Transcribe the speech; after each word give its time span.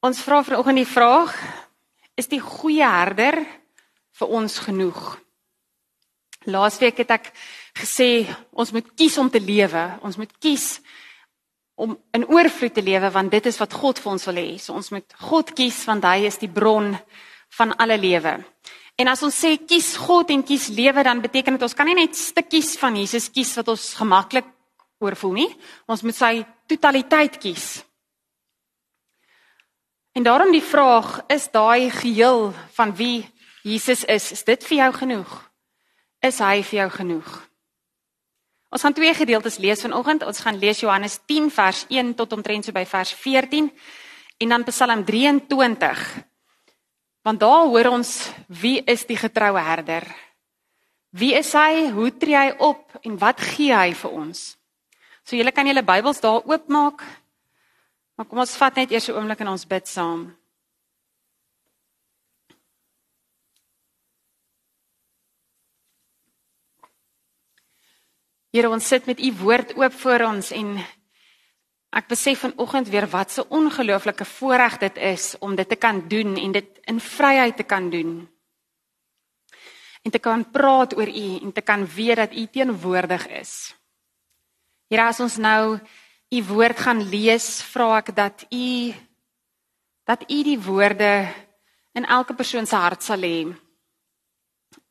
Ons 0.00 0.22
vra 0.24 0.40
vanoggend 0.40 0.80
die 0.80 0.88
vraag: 0.88 1.32
Is 2.16 2.28
die 2.32 2.40
goeie 2.40 2.86
herder 2.88 3.36
vir 4.16 4.30
ons 4.32 4.54
genoeg? 4.64 5.18
Laasweek 6.48 7.02
het 7.02 7.10
ek 7.18 7.26
gesê 7.76 8.24
ons 8.56 8.72
moet 8.72 8.86
kies 8.96 9.18
om 9.20 9.28
te 9.28 9.42
lewe. 9.44 9.82
Ons 10.00 10.16
moet 10.16 10.32
kies 10.40 10.78
om 11.80 11.92
in 12.16 12.24
oorvloed 12.32 12.72
te 12.76 12.84
lewe 12.84 13.10
want 13.12 13.32
dit 13.32 13.46
is 13.48 13.60
wat 13.60 13.76
God 13.76 14.00
vir 14.00 14.12
ons 14.14 14.24
wil 14.30 14.40
hê. 14.40 14.46
So 14.56 14.72
ons 14.72 14.88
moet 14.96 15.18
God 15.28 15.52
kies 15.56 15.82
want 15.88 16.08
hy 16.08 16.24
is 16.30 16.40
die 16.40 16.48
bron 16.48 16.94
van 17.58 17.76
alle 17.76 18.00
lewe. 18.00 18.38
En 18.96 19.12
as 19.12 19.20
ons 19.24 19.36
sê 19.36 19.52
kies 19.68 19.92
God 20.00 20.32
en 20.32 20.46
kies 20.48 20.70
lewe 20.72 21.04
dan 21.04 21.20
beteken 21.20 21.60
dit 21.60 21.68
ons 21.68 21.76
kan 21.76 21.88
nie 21.88 21.98
net 22.00 22.16
stukkies 22.16 22.72
van 22.80 22.96
Jesus 22.96 23.28
kies 23.28 23.52
wat 23.60 23.68
ons 23.68 23.92
gemaklik 24.00 24.48
oorvoel 25.04 25.38
nie. 25.42 25.50
Ons 25.92 26.08
moet 26.08 26.16
sy 26.16 26.34
totaliteit 26.72 27.36
kies. 27.40 27.82
En 30.12 30.22
daarom 30.22 30.50
die 30.50 30.64
vraag, 30.64 31.20
is 31.30 31.50
daai 31.50 31.90
geheel 31.90 32.50
van 32.74 32.94
wie 32.96 33.28
Jesus 33.62 34.04
is, 34.04 34.32
is 34.32 34.44
dit 34.44 34.64
vir 34.64 34.76
jou 34.76 34.92
genoeg? 34.92 35.36
Is 36.20 36.40
hy 36.42 36.62
vir 36.66 36.78
jou 36.80 36.88
genoeg? 36.90 37.28
Ons 38.70 38.84
gaan 38.86 38.94
twee 38.94 39.12
gedeeltes 39.14 39.58
lees 39.58 39.82
vanoggend. 39.82 40.22
Ons 40.22 40.42
gaan 40.42 40.58
lees 40.58 40.80
Johannes 40.82 41.18
10 41.26 41.50
vers 41.50 41.84
1 41.88 42.14
tot 42.18 42.32
omtrent 42.32 42.66
so 42.66 42.74
by 42.74 42.84
vers 42.86 43.12
14 43.18 43.70
en 44.40 44.54
dan 44.54 44.64
Psalm 44.64 45.04
23. 45.04 46.02
Want 47.26 47.40
daar 47.40 47.66
hoor 47.66 47.90
ons 47.90 48.30
wie 48.46 48.78
is 48.86 49.04
die 49.06 49.18
getroue 49.18 49.62
herder? 49.62 50.06
Wie 51.10 51.34
is 51.34 51.50
hy? 51.58 51.90
Hoe 51.90 52.12
tree 52.16 52.38
hy 52.38 52.54
op 52.62 52.98
en 53.02 53.18
wat 53.18 53.42
gee 53.42 53.74
hy 53.74 53.90
vir 53.98 54.14
ons? 54.14 54.44
So 55.26 55.36
julle 55.36 55.52
kan 55.54 55.66
julle 55.66 55.82
Bybels 55.86 56.22
daar 56.22 56.46
oopmaak 56.46 57.02
Maar 58.20 58.28
kom 58.28 58.42
ons 58.42 58.58
vat 58.60 58.76
net 58.76 58.90
eers 58.92 59.06
'n 59.08 59.16
oomblik 59.16 59.40
en 59.40 59.48
ons 59.48 59.62
bid 59.64 59.86
saam. 59.88 60.36
Here, 68.52 68.68
ons 68.68 68.86
sit 68.86 69.06
met 69.06 69.20
u 69.20 69.32
woord 69.32 69.72
oop 69.74 69.92
voor 69.92 70.20
ons 70.20 70.50
en 70.50 70.84
ek 71.96 72.08
besef 72.08 72.38
vanoggend 72.44 72.88
weer 72.88 73.08
wat 73.08 73.38
'n 73.38 73.48
ongelooflike 73.48 74.24
voorreg 74.24 74.78
dit 74.78 74.96
is 74.96 75.38
om 75.38 75.56
dit 75.56 75.68
te 75.68 75.76
kan 75.76 76.08
doen 76.08 76.36
en 76.36 76.52
dit 76.52 76.78
in 76.84 77.00
vryheid 77.00 77.56
te 77.56 77.64
kan 77.64 77.90
doen. 77.90 78.28
En 80.02 80.10
te 80.10 80.18
kan 80.18 80.50
praat 80.50 80.96
oor 80.96 81.08
u 81.08 81.38
en 81.42 81.52
te 81.52 81.62
kan 81.62 81.86
weet 81.86 82.16
dat 82.16 82.34
u 82.34 82.46
teenwoordig 82.46 83.26
is. 83.28 83.74
Here, 84.88 85.06
as 85.06 85.20
ons 85.20 85.36
nou 85.36 85.80
u 86.30 86.44
woord 86.44 86.78
gaan 86.78 87.02
lees, 87.10 87.58
vra 87.72 87.98
ek 87.98 88.14
dat 88.14 88.46
u 88.50 88.94
dat 90.06 90.22
u 90.30 90.42
die 90.42 90.58
woorde 90.58 91.26
in 91.94 92.06
elke 92.06 92.34
persoon 92.34 92.66
se 92.66 92.76
hart 92.76 93.02
sal 93.02 93.18
lê. 93.18 93.46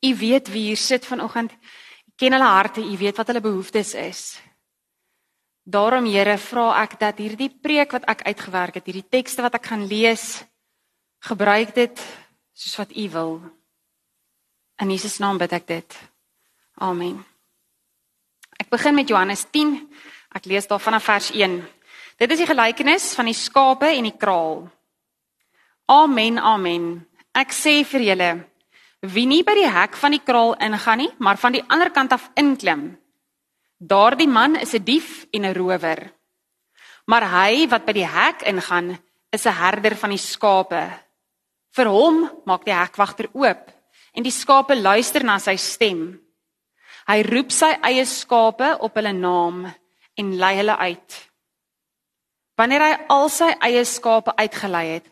U 0.00 0.10
weet 0.16 0.48
wie 0.48 0.70
hier 0.70 0.76
sit 0.76 1.04
vanoggend. 1.06 1.52
U 2.08 2.12
ken 2.16 2.32
hulle 2.32 2.48
harte, 2.48 2.80
u 2.80 2.96
weet 2.96 3.16
wat 3.16 3.26
hulle 3.26 3.40
behoeftes 3.40 3.94
is. 3.94 4.40
Daarom 5.64 6.06
Here, 6.08 6.38
vra 6.38 6.82
ek 6.82 6.98
dat 7.00 7.20
hierdie 7.20 7.50
preek 7.52 7.92
wat 7.92 8.08
ek 8.08 8.24
uitgewerk 8.26 8.80
het, 8.80 8.86
hierdie 8.88 9.08
tekste 9.08 9.44
wat 9.44 9.54
ek 9.54 9.68
gaan 9.68 9.84
lees, 9.86 10.40
gebruik 11.20 11.74
dit 11.76 12.00
soos 12.56 12.76
wat 12.80 12.96
u 12.96 13.08
wil. 13.12 13.34
In 14.80 14.90
Jesus 14.90 15.18
naam 15.20 15.38
bid 15.38 15.52
ek 15.52 15.68
dit. 15.68 15.98
Amen. 16.80 17.20
Ek 18.56 18.72
begin 18.72 18.96
met 18.96 19.08
Johannes 19.08 19.44
10 19.52 19.76
Ek 20.30 20.46
lees 20.46 20.68
daar 20.70 20.78
vanaf 20.78 21.08
vers 21.08 21.32
1. 21.34 21.56
Dit 22.20 22.30
is 22.30 22.38
die 22.38 22.46
gelykenis 22.46 23.08
van 23.18 23.26
die 23.26 23.34
skape 23.34 23.88
en 23.90 24.06
die 24.06 24.14
kraal. 24.14 24.68
Amen, 25.90 26.38
amen. 26.38 26.84
Ek 27.34 27.50
sê 27.54 27.80
vir 27.82 28.04
julle, 28.06 28.30
wie 29.10 29.26
nie 29.26 29.42
by 29.46 29.56
die 29.58 29.70
hek 29.70 29.98
van 29.98 30.14
die 30.14 30.22
kraal 30.22 30.54
ingaan 30.62 31.02
nie, 31.02 31.10
maar 31.18 31.40
van 31.40 31.56
die 31.56 31.64
ander 31.66 31.90
kant 31.90 32.14
af 32.14 32.28
inklim, 32.38 32.92
daardie 33.78 34.28
man 34.28 34.54
is 34.56 34.74
'n 34.74 34.84
dief 34.84 35.26
en 35.32 35.46
'n 35.46 35.54
rower. 35.54 36.12
Maar 37.06 37.24
hy 37.26 37.66
wat 37.66 37.86
by 37.86 37.92
die 37.92 38.06
hek 38.06 38.42
ingaan, 38.42 38.98
is 39.32 39.46
'n 39.46 39.58
herder 39.58 39.96
van 39.96 40.10
die 40.10 40.18
skape. 40.18 40.90
Vir 41.74 41.86
hom 41.86 42.30
maak 42.46 42.64
die 42.64 42.74
hekwagter 42.74 43.28
oop 43.32 43.70
en 44.14 44.22
die 44.22 44.30
skape 44.30 44.74
luister 44.74 45.24
na 45.24 45.38
sy 45.38 45.56
stem. 45.56 46.20
Hy 47.06 47.22
roep 47.22 47.50
sy 47.50 47.78
eie 47.82 48.04
skape 48.06 48.76
op 48.80 48.94
hulle 48.94 49.12
naam 49.12 49.74
en 50.14 50.36
lei 50.36 50.54
hulle 50.56 50.76
uit. 50.76 51.16
Wanneer 52.58 52.84
hy 52.84 52.94
al 53.08 53.28
sy 53.32 53.50
eie 53.64 53.84
skape 53.88 54.34
uitgelei 54.36 54.86
het, 54.98 55.06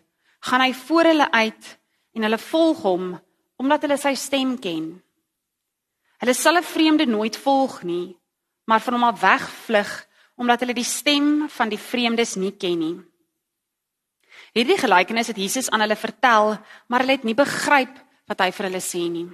gaan 0.44 0.60
hy 0.60 0.72
voor 0.75 1.10
hulle 1.10 1.31
uit 1.32 1.70
en 2.14 2.26
hulle 2.26 2.38
volg 2.38 2.82
hom 2.86 3.10
omdat 3.58 3.82
hulle 3.87 3.98
sy 3.98 4.14
stem 4.14 4.54
ken. 4.62 4.92
Hulle 6.22 6.34
sal 6.34 6.58
'n 6.58 6.62
vreemde 6.62 7.06
nooit 7.06 7.37
volg 7.37 7.82
nie, 7.82 8.16
maar 8.66 8.81
van 8.81 8.94
hom 8.94 9.04
af 9.04 9.20
wegvlug 9.20 10.06
omdat 10.37 10.60
hulle 10.60 10.75
die 10.75 10.84
stem 10.84 11.48
van 11.48 11.69
die 11.69 11.78
vreemdes 11.78 12.37
nie 12.37 12.53
ken 12.53 12.78
nie. 12.78 12.98
Hierdie 14.54 14.78
gelykenis 14.78 15.26
het 15.26 15.37
Jesus 15.37 15.70
aan 15.70 15.81
hulle 15.81 15.97
vertel, 15.97 16.58
maar 16.87 17.00
hulle 17.00 17.16
het 17.19 17.25
nie 17.25 17.34
begryp 17.34 17.94
wat 18.26 18.41
hy 18.41 18.50
vir 18.53 18.69
hulle 18.69 18.81
sê 18.81 19.03
nie. 19.10 19.28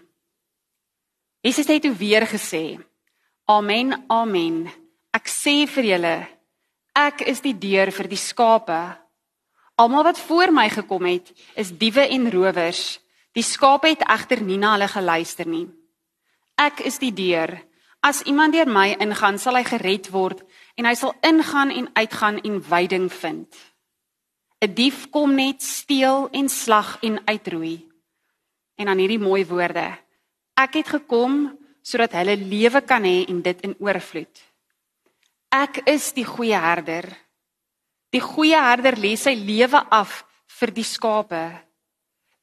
Jesus 1.44 1.68
het 1.68 1.82
toe 1.82 1.94
weer 1.94 2.26
gesê: 2.26 2.80
Amen, 3.44 4.04
amen. 4.08 4.83
Ek 5.14 5.30
sê 5.30 5.62
vir 5.70 5.86
julle, 5.92 6.16
ek 6.98 7.22
is 7.30 7.38
die 7.44 7.54
deur 7.54 7.92
vir 7.94 8.08
die 8.10 8.18
skape. 8.18 8.80
Almal 9.78 10.08
wat 10.08 10.18
voor 10.18 10.50
my 10.54 10.66
gekom 10.70 11.06
het, 11.06 11.30
is 11.54 11.70
diewe 11.70 12.02
en 12.16 12.26
rowers. 12.34 12.98
Die 13.34 13.46
skape 13.46 13.92
het 13.92 14.02
egter 14.10 14.42
nie 14.42 14.58
na 14.58 14.72
hulle 14.74 14.88
geluister 14.90 15.46
nie. 15.46 15.68
Ek 16.58 16.82
is 16.86 16.98
die 17.02 17.12
deur. 17.14 17.54
As 18.02 18.22
iemand 18.26 18.54
deur 18.54 18.70
my 18.70 18.94
ingaan, 19.02 19.38
sal 19.38 19.56
hy 19.58 19.64
gered 19.66 20.10
word 20.14 20.42
en 20.78 20.86
hy 20.86 20.94
sal 20.98 21.14
ingaan 21.22 21.70
en 21.70 21.88
uitgaan 21.94 22.40
en 22.42 22.58
veiding 22.62 23.06
vind. 23.12 23.48
'n 24.60 24.74
Dief 24.74 25.10
kom 25.10 25.34
net 25.34 25.62
steel 25.62 26.28
en 26.32 26.48
slag 26.48 26.98
en 27.02 27.20
uitroei. 27.26 27.86
En 28.78 28.86
dan 28.86 28.98
hierdie 28.98 29.18
mooi 29.18 29.44
woorde. 29.46 29.98
Ek 30.56 30.74
het 30.74 30.88
gekom 30.88 31.58
sodat 31.82 32.12
hulle 32.12 32.36
lewe 32.36 32.80
kan 32.80 33.02
hê 33.04 33.28
en 33.28 33.42
dit 33.42 33.60
in 33.60 33.74
oorvloed. 33.78 34.53
Ek 35.54 35.84
is 35.86 36.08
die 36.16 36.24
goeie 36.26 36.58
herder. 36.58 37.06
Die 38.10 38.22
goeie 38.22 38.58
herder 38.58 38.96
lê 38.98 39.12
sy 39.14 39.36
lewe 39.38 39.78
af 39.94 40.24
vir 40.58 40.72
die 40.74 40.86
skape. 40.86 41.42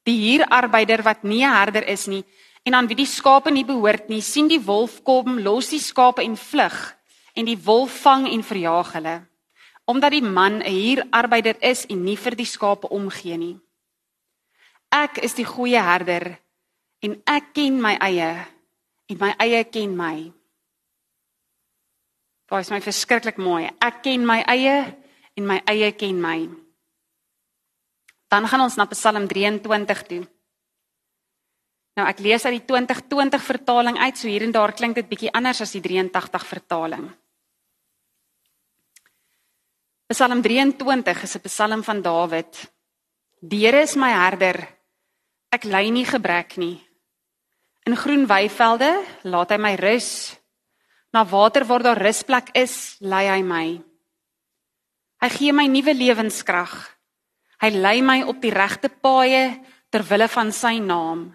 Die 0.08 0.16
huurarbeider 0.16 1.02
wat 1.04 1.20
nie 1.24 1.44
'n 1.44 1.52
herder 1.52 1.84
is 1.88 2.08
nie 2.08 2.24
en 2.64 2.74
aan 2.74 2.88
wie 2.88 2.96
die 2.96 3.06
skape 3.06 3.50
nie 3.50 3.64
behoort 3.64 4.08
nie, 4.08 4.22
sien 4.22 4.48
die 4.48 4.64
wolf 4.64 5.02
kom, 5.04 5.38
los 5.38 5.68
die 5.68 5.80
skape 5.80 6.22
en 6.22 6.36
vlug 6.36 6.96
en 7.36 7.44
die 7.44 7.58
wolf 7.64 8.00
vang 8.02 8.26
en 8.28 8.42
verjaag 8.42 8.92
hulle. 8.92 9.26
Omdat 9.84 10.12
die 10.12 10.22
man 10.22 10.62
'n 10.62 10.64
huurarbeider 10.64 11.56
is 11.60 11.86
en 11.86 12.04
nie 12.04 12.16
vir 12.16 12.34
die 12.36 12.46
skape 12.46 12.88
omgee 12.88 13.36
nie. 13.36 13.60
Ek 14.90 15.18
is 15.18 15.34
die 15.34 15.44
goeie 15.44 15.82
herder 15.82 16.38
en 17.02 17.22
ek 17.26 17.52
ken 17.52 17.80
my 17.80 17.96
eie 18.00 18.46
en 19.08 19.18
my 19.20 19.34
eie 19.38 19.64
ken 19.64 19.96
my. 19.96 20.32
Daai 22.52 22.66
is 22.66 22.68
my 22.68 22.82
verskriklik 22.84 23.38
mooi. 23.40 23.64
Ek 23.80 24.02
ken 24.04 24.26
my 24.28 24.42
eie 24.52 24.74
en 25.40 25.46
my 25.48 25.54
eie 25.72 25.88
ken 25.96 26.18
my. 26.20 26.36
Dan 28.28 28.44
gaan 28.44 28.60
ons 28.66 28.76
na 28.76 28.84
Psalm 28.90 29.24
23 29.24 30.02
toe. 30.10 30.18
Nou 31.96 32.04
ek 32.10 32.20
lees 32.20 32.44
uit 32.44 32.58
die 32.58 32.66
2020 32.68 33.46
vertaling 33.46 33.96
uit, 33.96 34.20
so 34.20 34.28
hier 34.28 34.44
en 34.44 34.52
daar 34.52 34.74
klink 34.76 35.00
dit 35.00 35.08
bietjie 35.08 35.32
anders 35.32 35.62
as 35.64 35.72
die 35.72 35.80
83 35.80 36.44
vertaling. 36.50 37.08
Psalm 40.12 40.44
23 40.44 41.24
is 41.24 41.36
'n 41.36 41.44
psalm 41.48 41.82
van 41.82 42.02
Dawid. 42.04 42.68
Die 43.40 43.64
Here 43.64 43.80
is 43.80 43.96
my 43.96 44.12
herder. 44.12 44.68
Ek 45.50 45.64
ly 45.64 45.88
nie 45.88 46.04
gebrek 46.04 46.58
nie. 46.58 46.84
In 47.86 47.96
groen 47.96 48.26
weivelde 48.26 48.92
laat 49.24 49.50
hy 49.50 49.56
my 49.56 49.74
rus 49.74 50.41
na 51.12 51.24
water 51.28 51.64
waar 51.64 51.82
daar 51.82 52.00
rusplek 52.00 52.50
is, 52.56 52.96
lei 53.00 53.28
hy 53.28 53.42
my. 53.44 53.66
Hy 55.22 55.28
gee 55.30 55.52
my 55.52 55.68
nuwe 55.68 55.94
lewenskrag. 55.94 56.72
Hy 57.62 57.70
lei 57.76 58.00
my 58.02 58.22
op 58.26 58.40
die 58.42 58.50
regte 58.50 58.88
paaie 58.88 59.60
ter 59.92 60.02
wille 60.08 60.26
van 60.32 60.50
sy 60.56 60.78
naam. 60.82 61.28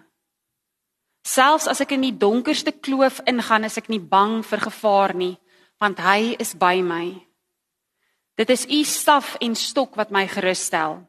Selfs 1.24 1.68
as 1.70 1.80
ek 1.84 1.94
in 1.96 2.04
die 2.08 2.16
donkerste 2.16 2.74
kloof 2.74 3.22
ingaan, 3.28 3.64
is 3.64 3.78
ek 3.78 3.88
nie 3.88 4.02
bang 4.02 4.42
vir 4.44 4.64
gevaar 4.66 5.14
nie, 5.14 5.36
want 5.80 6.02
hy 6.02 6.34
is 6.42 6.54
by 6.58 6.82
my. 6.82 7.14
Dit 8.38 8.50
is 8.50 8.66
u 8.66 8.82
staf 8.84 9.36
en 9.40 9.54
stok 9.54 9.96
wat 9.98 10.12
my 10.14 10.26
gerus 10.30 10.66
stel. 10.68 11.00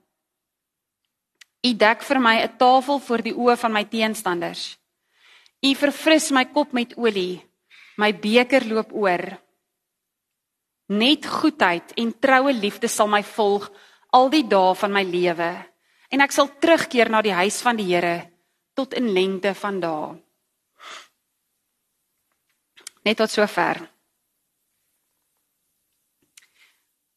U 1.65 1.71
dek 1.73 2.03
vir 2.05 2.19
my 2.19 2.35
'n 2.43 2.57
tafel 2.57 2.99
voor 2.99 3.21
die 3.21 3.35
oë 3.35 3.57
van 3.57 3.73
my 3.73 3.83
teenstanders. 3.83 4.77
U 5.65 5.75
verfris 5.75 6.31
my 6.31 6.45
kop 6.45 6.71
met 6.71 6.95
olie 6.97 7.48
My 7.99 8.13
beker 8.15 8.63
loop 8.69 8.93
oor. 8.95 9.25
Net 10.89 11.27
goedheid 11.27 11.91
en 11.99 12.13
troue 12.17 12.53
liefde 12.55 12.87
sal 12.89 13.09
my 13.11 13.21
volg 13.35 13.67
al 14.15 14.31
die 14.33 14.45
dae 14.49 14.73
van 14.79 14.93
my 14.95 15.03
lewe 15.05 15.51
en 16.09 16.23
ek 16.25 16.33
sal 16.33 16.49
terugkeer 16.61 17.11
na 17.13 17.21
die 17.21 17.35
huis 17.35 17.59
van 17.61 17.77
die 17.77 17.85
Here 17.91 18.15
tot 18.73 18.95
in 18.97 19.11
lengte 19.13 19.53
van 19.53 19.77
dae. 19.83 20.15
Net 23.05 23.19
tot 23.19 23.31
sover. 23.31 23.83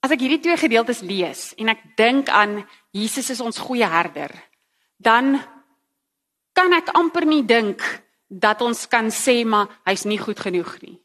As 0.03 0.11
ek 0.11 0.23
hierdie 0.25 0.43
twee 0.43 0.59
gedeeltes 0.59 1.01
lees 1.07 1.53
en 1.63 1.71
ek 1.73 1.83
dink 1.97 2.29
aan 2.29 2.59
Jesus 2.91 3.31
is 3.31 3.41
ons 3.41 3.61
goeie 3.63 3.87
herder, 3.87 4.35
dan 4.99 5.37
kan 6.53 6.75
ek 6.75 6.91
amper 6.99 7.25
nie 7.29 7.45
dink 7.47 7.81
dat 8.33 8.63
ons 8.65 8.87
kan 8.89 9.11
sê 9.13 9.43
maar 9.45 9.69
hy's 9.85 10.07
nie 10.09 10.19
goed 10.19 10.41
genoeg 10.41 10.81
nie. 10.81 10.97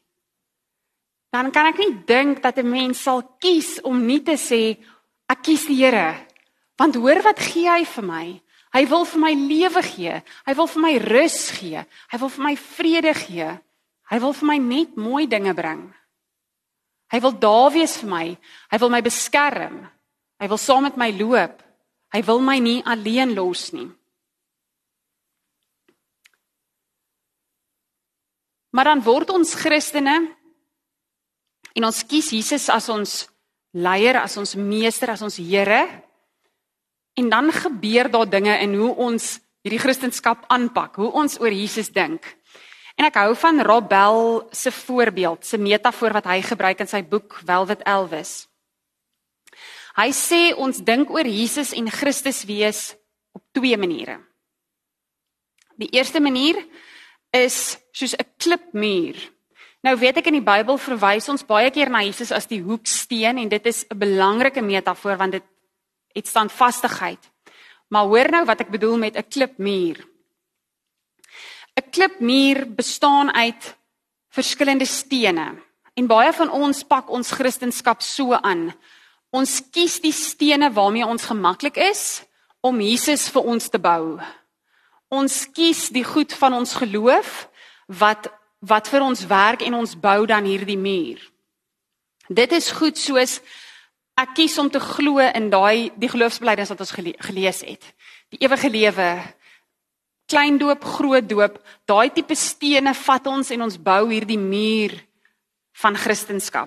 Dan 1.28 1.52
kan 1.52 1.68
ek 1.68 1.78
nie 1.78 1.92
dink 2.08 2.40
dat 2.42 2.56
'n 2.56 2.70
mens 2.70 3.02
sal 3.02 3.22
kies 3.40 3.80
om 3.84 4.06
nie 4.06 4.22
te 4.22 4.36
sê 4.36 4.78
ek 5.28 5.42
kies 5.42 5.66
die 5.66 5.84
Here. 5.84 6.26
Want 6.78 6.94
hoor 6.94 7.22
wat 7.22 7.38
gee 7.38 7.68
hy 7.68 7.84
vir 7.84 8.04
my? 8.04 8.40
Hy 8.72 8.86
wil 8.86 9.04
vir 9.04 9.20
my 9.20 9.32
lewe 9.32 9.82
gee. 9.82 10.22
Hy 10.46 10.54
wil 10.54 10.66
vir 10.66 10.82
my 10.82 10.94
rus 10.98 11.50
gee. 11.50 11.84
Hy 12.10 12.18
wil 12.18 12.28
vir 12.28 12.44
my 12.44 12.56
vrede 12.56 13.14
gee. 13.14 13.58
Hy 14.10 14.18
wil 14.18 14.32
vir 14.32 14.46
my 14.46 14.58
net 14.58 14.96
mooi 14.96 15.26
dinge 15.26 15.54
bring. 15.54 15.94
Hy 17.12 17.20
wil 17.20 17.32
daar 17.38 17.72
wees 17.72 17.96
vir 17.96 18.08
my. 18.08 18.38
Hy 18.70 18.78
wil 18.78 18.90
my 18.90 19.00
beskerm. 19.00 19.88
Hy 20.40 20.48
wil 20.48 20.60
saam 20.60 20.82
met 20.82 20.96
my 20.96 21.10
loop. 21.10 21.62
Hy 22.12 22.22
wil 22.22 22.40
my 22.40 22.58
nie 22.58 22.82
alleen 22.84 23.34
los 23.34 23.72
nie. 23.72 23.97
Maar 28.78 28.92
dan 28.92 29.00
word 29.02 29.32
ons 29.34 29.56
Christene 29.58 30.20
en 31.74 31.86
ons 31.88 31.96
kies 32.06 32.28
Jesus 32.30 32.68
as 32.70 32.84
ons 32.94 33.14
leier, 33.74 34.14
as 34.20 34.36
ons 34.38 34.52
meester, 34.54 35.10
as 35.10 35.22
ons 35.26 35.34
Here. 35.42 35.80
En 37.18 37.26
dan 37.26 37.50
gebeur 37.50 38.06
daar 38.06 38.28
dinge 38.30 38.54
in 38.62 38.76
hoe 38.78 38.92
ons 38.94 39.40
hierdie 39.66 39.80
Christendom 39.82 40.44
aanpak, 40.46 40.94
hoe 40.94 41.10
ons 41.10 41.40
oor 41.42 41.50
Jesus 41.50 41.90
dink. 41.90 42.22
En 42.94 43.08
ek 43.08 43.18
hou 43.18 43.34
van 43.42 43.58
Rob 43.66 43.88
Bell 43.90 44.46
se 44.54 44.70
voorbeeld, 44.70 45.42
se 45.42 45.58
metafoor 45.58 46.14
wat 46.14 46.30
hy 46.30 46.38
gebruik 46.46 46.78
in 46.78 46.90
sy 46.90 47.02
boek 47.02 47.34
Velvet 47.42 47.82
Elvis. 47.82 48.44
Hy 49.98 50.12
sê 50.14 50.54
ons 50.54 50.78
dink 50.78 51.10
oor 51.10 51.26
Jesus 51.26 51.74
en 51.74 51.90
Christus 51.90 52.44
wees 52.46 52.92
op 53.34 53.42
twee 53.58 53.74
maniere. 53.74 54.20
Die 55.74 55.90
eerste 55.98 56.22
manier 56.22 56.62
is 57.30 57.78
soos 57.92 58.14
'n 58.14 58.26
klipmuur. 58.36 59.16
Nou 59.82 59.96
weet 59.96 60.16
ek 60.16 60.26
in 60.26 60.40
die 60.40 60.44
Bybel 60.44 60.78
verwys 60.78 61.28
ons 61.28 61.46
baie 61.46 61.70
keer 61.70 61.90
na 61.90 62.02
Jesus 62.02 62.32
as 62.32 62.46
die 62.46 62.62
hoeksteen 62.62 63.38
en 63.38 63.48
dit 63.48 63.66
is 63.66 63.84
'n 63.90 63.98
belangrike 63.98 64.62
metafoor 64.62 65.16
want 65.16 65.32
dit 65.32 65.44
het 66.14 66.26
standvastigheid. 66.26 67.30
Maar 67.88 68.04
hoor 68.04 68.30
nou 68.30 68.44
wat 68.44 68.60
ek 68.60 68.70
bedoel 68.70 68.98
met 68.98 69.16
'n 69.16 69.28
klipmuur. 69.28 70.06
'n 71.76 71.90
Klipmuur 71.90 72.74
bestaan 72.74 73.32
uit 73.32 73.76
verskillende 74.28 74.86
stene 74.86 75.62
en 75.94 76.06
baie 76.06 76.32
van 76.32 76.50
ons 76.50 76.82
pak 76.82 77.10
ons 77.10 77.30
kristendom 77.30 77.96
so 77.98 78.32
aan. 78.32 78.74
Ons 79.30 79.62
kies 79.70 80.00
die 80.00 80.12
stene 80.12 80.72
waarmee 80.72 81.06
ons 81.06 81.24
gemaklik 81.24 81.76
is 81.76 82.22
om 82.60 82.80
Jesus 82.80 83.28
vir 83.28 83.42
ons 83.42 83.68
te 83.68 83.78
bou. 83.78 84.18
Ons 85.08 85.46
kies 85.56 85.88
die 85.94 86.04
goed 86.04 86.34
van 86.36 86.54
ons 86.58 86.74
geloof 86.74 87.48
wat 87.86 88.28
wat 88.58 88.88
vir 88.90 89.04
ons 89.06 89.20
werk 89.30 89.62
en 89.62 89.76
ons 89.78 89.92
bou 89.94 90.26
dan 90.26 90.42
hierdie 90.42 90.78
muur. 90.78 91.20
Dit 92.26 92.50
is 92.52 92.72
goed 92.74 92.98
soos 92.98 93.36
ek 94.18 94.32
kies 94.34 94.56
om 94.58 94.66
te 94.66 94.80
glo 94.82 95.22
in 95.22 95.46
daai 95.52 95.92
die 95.94 96.10
geloofsbelijdenis 96.10 96.72
wat 96.74 96.82
ons 96.82 96.90
gele, 96.90 97.14
gelees 97.22 97.62
het. 97.62 97.84
Die 98.34 98.42
ewige 98.42 98.66
lewe, 98.68 99.22
klein 100.26 100.58
doop, 100.58 100.82
groot 100.84 101.28
doop, 101.30 101.62
daai 101.86 102.10
tipe 102.10 102.34
stene 102.34 102.96
vat 102.98 103.30
ons 103.30 103.54
en 103.54 103.62
ons 103.68 103.78
bou 103.78 104.02
hierdie 104.10 104.40
muur 104.42 104.98
van 105.78 105.94
Christendom 105.94 106.66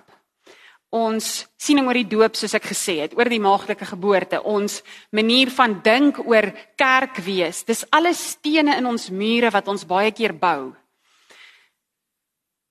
ons 0.91 1.27
siening 1.55 1.87
oor 1.87 1.95
die 1.95 2.09
doop 2.11 2.35
soos 2.35 2.53
ek 2.57 2.67
gesê 2.73 2.97
het, 3.05 3.13
oor 3.15 3.29
die 3.31 3.39
maaglike 3.39 3.87
geboorte, 3.87 4.41
ons 4.43 4.81
manier 5.15 5.49
van 5.55 5.77
dink 5.83 6.19
oor 6.25 6.51
kerk 6.79 7.21
wees. 7.23 7.63
Dis 7.63 7.85
alles 7.95 8.19
stene 8.35 8.75
in 8.77 8.89
ons 8.89 9.09
mure 9.09 9.49
wat 9.55 9.71
ons 9.71 9.87
baie 9.87 10.11
keer 10.11 10.35
bou. 10.35 10.73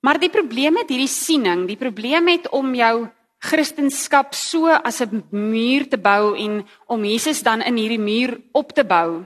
Maar 0.04 0.20
die 0.20 0.32
probleem 0.32 0.78
met 0.80 0.92
hierdie 0.92 1.10
siening, 1.10 1.66
die 1.68 1.80
probleem 1.80 2.24
met 2.28 2.48
om 2.56 2.74
jou 2.76 3.08
Christendom 3.40 4.32
so 4.32 4.68
as 4.68 5.00
'n 5.00 5.24
muur 5.30 5.88
te 5.88 5.96
bou 5.96 6.36
en 6.36 6.66
om 6.86 7.04
Jesus 7.04 7.42
dan 7.42 7.62
in 7.62 7.76
hierdie 7.76 7.98
muur 7.98 8.40
op 8.52 8.72
te 8.72 8.84
bou, 8.84 9.24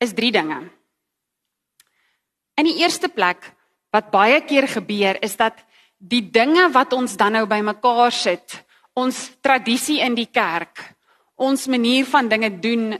is 0.00 0.12
drie 0.12 0.32
dinge. 0.32 0.70
In 2.56 2.64
die 2.64 2.78
eerste 2.82 3.08
plek 3.08 3.54
wat 3.92 4.10
baie 4.10 4.40
keer 4.40 4.66
gebeur 4.66 5.22
is 5.22 5.36
dat 5.36 5.54
die 5.98 6.22
dinge 6.30 6.68
wat 6.72 6.94
ons 6.94 7.16
dan 7.18 7.34
nou 7.34 7.44
bymekaar 7.50 8.14
sit, 8.14 8.62
ons 8.98 9.28
tradisie 9.42 10.00
in 10.02 10.14
die 10.18 10.30
kerk, 10.30 10.80
ons 11.38 11.68
manier 11.70 12.06
van 12.06 12.30
dinge 12.30 12.50
doen 12.62 12.92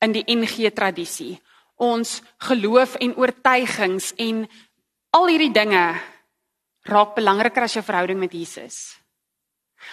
in 0.00 0.14
die 0.14 0.24
NG 0.30 0.70
tradisie, 0.74 1.38
ons 1.80 2.20
geloof 2.46 2.96
en 3.00 3.16
oortuigings 3.18 4.12
en 4.20 4.44
al 5.16 5.30
hierdie 5.30 5.52
dinge 5.54 5.84
raak 6.90 7.14
belangriker 7.16 7.66
as 7.66 7.76
jou 7.76 7.84
verhouding 7.84 8.18
met 8.20 8.34
Jesus. 8.34 8.96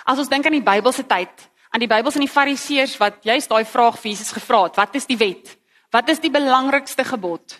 As 0.05 0.19
ons 0.19 0.29
dink 0.29 0.45
aan 0.45 0.57
die 0.57 0.65
Bybelse 0.65 1.05
tyd, 1.07 1.31
aan 1.71 1.83
die 1.83 1.89
Bybels 1.89 2.17
en 2.17 2.25
die 2.25 2.31
Fariseërs 2.31 2.97
wat 3.01 3.23
juist 3.27 3.49
daai 3.51 3.65
vraag 3.67 3.97
vir 4.01 4.11
Jesus 4.11 4.33
gevra 4.35 4.65
het, 4.67 4.77
wat 4.79 4.95
is 4.99 5.07
die 5.09 5.19
wet? 5.19 5.55
Wat 5.93 6.09
is 6.11 6.19
die 6.19 6.31
belangrikste 6.31 7.05
gebod? 7.07 7.55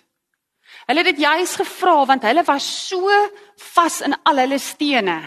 Hulle 0.88 1.04
het 1.04 1.10
dit 1.12 1.26
juis 1.26 1.56
gevra 1.60 1.98
want 2.08 2.24
hulle 2.24 2.44
was 2.48 2.68
so 2.88 3.12
vas 3.74 4.00
in 4.08 4.16
al 4.24 4.40
hulle 4.46 4.60
stene 4.60 5.18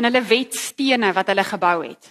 in 0.00 0.08
hulle 0.08 0.22
wetstene 0.24 1.12
wat 1.14 1.30
hulle 1.30 1.44
gebou 1.44 1.76
het. 1.84 2.08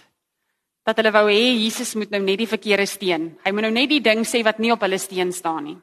Dat 0.86 0.96
hulle 1.00 1.12
wou 1.12 1.26
hê 1.28 1.52
Jesus 1.58 1.94
moet 1.98 2.12
nou 2.14 2.22
net 2.24 2.40
die 2.40 2.48
verkeerde 2.48 2.86
steen. 2.88 3.32
Hy 3.44 3.52
moet 3.52 3.66
nou 3.66 3.72
net 3.74 3.90
die 3.90 4.02
ding 4.04 4.24
sê 4.24 4.44
wat 4.46 4.62
nie 4.62 4.72
op 4.72 4.84
hulle 4.86 4.98
steen 4.98 5.32
staan 5.34 5.64
nie. 5.68 5.78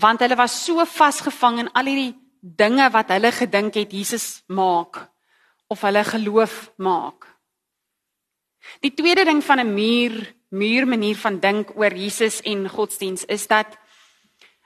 Want 0.00 0.24
hulle 0.24 0.38
was 0.38 0.56
so 0.64 0.84
vasgevang 0.88 1.64
in 1.64 1.72
al 1.74 1.90
hierdie 1.90 2.14
dinge 2.40 2.88
wat 2.92 3.12
hulle 3.14 3.32
gedink 3.32 3.76
het 3.80 3.92
Jesus 3.92 4.42
maak 4.48 5.04
of 5.68 5.84
hulle 5.84 6.04
geloof 6.04 6.72
maak. 6.76 7.28
Die 8.80 8.94
tweede 8.96 9.24
ding 9.24 9.42
van 9.44 9.60
'n 9.60 9.74
muur, 9.74 10.34
muur 10.50 10.86
manier 10.86 11.16
van 11.16 11.40
dink 11.40 11.76
oor 11.76 11.92
Jesus 11.92 12.40
en 12.42 12.68
godsdiens 12.68 13.24
is 13.24 13.46
dat 13.46 13.78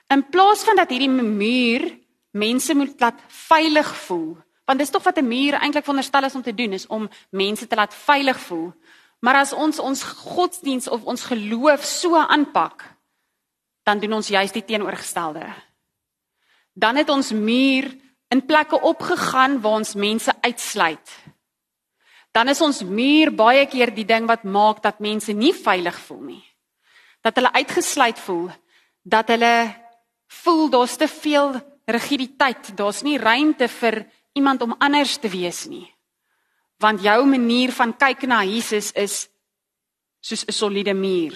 In 0.09 0.25
plaas 0.29 0.63
van 0.65 0.75
dat 0.75 0.89
hierdie 0.89 1.09
muur 1.09 1.85
mense 2.31 2.73
moet 2.75 2.99
laat 2.99 3.19
veilig 3.27 3.89
voel, 4.05 4.37
want 4.65 4.81
dis 4.81 4.89
tog 4.89 5.03
wat 5.03 5.17
'n 5.17 5.27
muur 5.27 5.53
eintlik 5.53 5.83
veronderstel 5.83 6.23
is 6.23 6.35
om 6.35 6.41
te 6.41 6.53
doen, 6.53 6.73
is 6.73 6.87
om 6.87 7.09
mense 7.29 7.67
te 7.67 7.75
laat 7.75 7.93
veilig 7.93 8.39
voel. 8.39 8.73
Maar 9.19 9.35
as 9.35 9.53
ons 9.53 9.79
ons 9.79 10.03
godsdiens 10.03 10.87
of 10.87 11.03
ons 11.03 11.23
geloof 11.23 11.83
so 11.83 12.15
aanpak, 12.15 12.83
dan 13.83 13.99
doen 13.99 14.13
ons 14.13 14.27
juist 14.27 14.53
die 14.53 14.65
teenoorgestelde. 14.65 15.45
Dan 16.73 16.95
het 16.95 17.09
ons 17.09 17.31
muur 17.31 17.97
in 18.29 18.45
plekke 18.45 18.81
opgegaan 18.81 19.61
waar 19.61 19.81
ons 19.81 19.93
mense 19.93 20.33
uitsluit. 20.41 21.09
Dan 22.31 22.47
is 22.47 22.61
ons 22.61 22.83
muur 22.83 23.33
baie 23.35 23.65
keer 23.65 23.93
die 23.93 24.05
ding 24.05 24.27
wat 24.29 24.43
maak 24.43 24.83
dat 24.85 24.99
mense 24.99 25.33
nie 25.33 25.53
veilig 25.53 25.97
voel 25.99 26.21
nie. 26.21 26.43
Dat 27.21 27.35
hulle 27.35 27.51
uitgesluit 27.51 28.19
voel, 28.19 28.49
dat 29.01 29.27
hulle 29.27 29.75
voel 30.29 30.69
daar's 30.69 30.95
te 30.95 31.07
veel 31.07 31.57
rigiditeit, 31.89 32.71
daar's 32.77 33.01
nie 33.01 33.17
ruimte 33.17 33.67
vir 33.67 34.05
iemand 34.37 34.61
om 34.61 34.75
anders 34.77 35.17
te 35.17 35.29
wees 35.29 35.65
nie. 35.65 35.87
Want 36.79 37.01
jou 37.03 37.25
manier 37.27 37.73
van 37.75 37.95
kyk 37.97 38.27
na 38.29 38.43
Jesus 38.45 38.91
is 38.93 39.27
soos 40.21 40.45
'n 40.45 40.51
soliede 40.51 40.93
muur. 40.93 41.33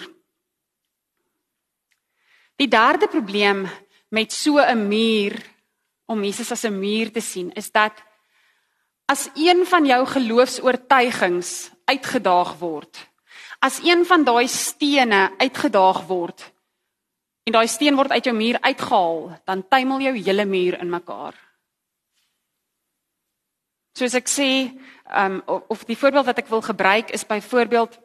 Die 2.56 2.68
derde 2.68 3.08
probleem 3.08 3.68
met 4.08 4.32
so 4.32 4.58
'n 4.58 4.88
muur 4.88 5.42
om 6.06 6.24
Jesus 6.24 6.52
as 6.52 6.64
'n 6.64 6.78
muur 6.78 7.10
te 7.12 7.20
sien, 7.20 7.52
is 7.52 7.70
dat 7.70 7.92
as 9.06 9.28
een 9.34 9.66
van 9.66 9.86
jou 9.86 10.06
geloofs-oortuigings 10.06 11.70
uitgedaag 11.84 12.58
word, 12.58 13.08
as 13.58 13.80
een 13.82 14.06
van 14.06 14.24
daai 14.24 14.48
stene 14.48 15.32
uitgedaag 15.38 16.06
word, 16.06 16.53
en 17.44 17.52
daai 17.52 17.68
steen 17.68 17.96
word 17.96 18.10
uit 18.10 18.24
jou 18.24 18.34
muur 18.36 18.58
uitgehaal, 18.60 19.18
dan 19.44 19.68
tuimel 19.68 20.00
jou 20.00 20.14
hele 20.16 20.46
muur 20.48 20.78
in 20.80 20.90
mekaar. 20.90 21.36
Soos 23.94 24.16
ek 24.18 24.30
sê, 24.30 24.48
ehm 25.04 25.42
um, 25.46 25.60
of 25.68 25.84
die 25.84 25.98
voorbeeld 25.98 26.26
wat 26.26 26.40
ek 26.40 26.48
wil 26.50 26.62
gebruik 26.64 27.12
is 27.12 27.26
byvoorbeeld 27.28 28.00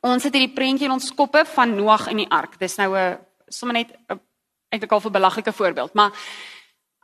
ons 0.00 0.24
het 0.24 0.34
hierdie 0.34 0.54
prentjie 0.54 0.88
in 0.88 0.94
ons 0.94 1.12
koppe 1.14 1.44
van 1.54 1.74
Noag 1.76 2.08
en 2.10 2.22
die 2.22 2.30
ark. 2.30 2.58
Dis 2.58 2.76
nou 2.78 2.96
'n 2.96 3.18
sommer 3.48 3.74
net 3.74 3.92
'n 4.08 4.20
eintlik 4.70 4.92
al 4.92 5.00
'n 5.00 5.12
belaglike 5.12 5.52
voorbeeld, 5.52 5.94
maar 5.94 6.12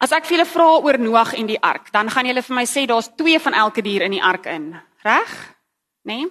as 0.00 0.12
ek 0.12 0.24
vir 0.24 0.38
julle 0.38 0.46
vra 0.46 0.78
oor 0.78 0.98
Noag 0.98 1.34
en 1.34 1.46
die 1.46 1.60
ark, 1.60 1.92
dan 1.92 2.10
gaan 2.10 2.26
julle 2.26 2.42
vir 2.42 2.56
my 2.56 2.64
sê 2.64 2.86
daar's 2.86 3.10
twee 3.16 3.38
van 3.38 3.52
elke 3.52 3.82
dier 3.82 4.02
in 4.02 4.10
die 4.10 4.22
ark 4.22 4.46
in, 4.46 4.80
reg? 5.02 5.54
Né? 6.04 6.16
Nee? 6.16 6.30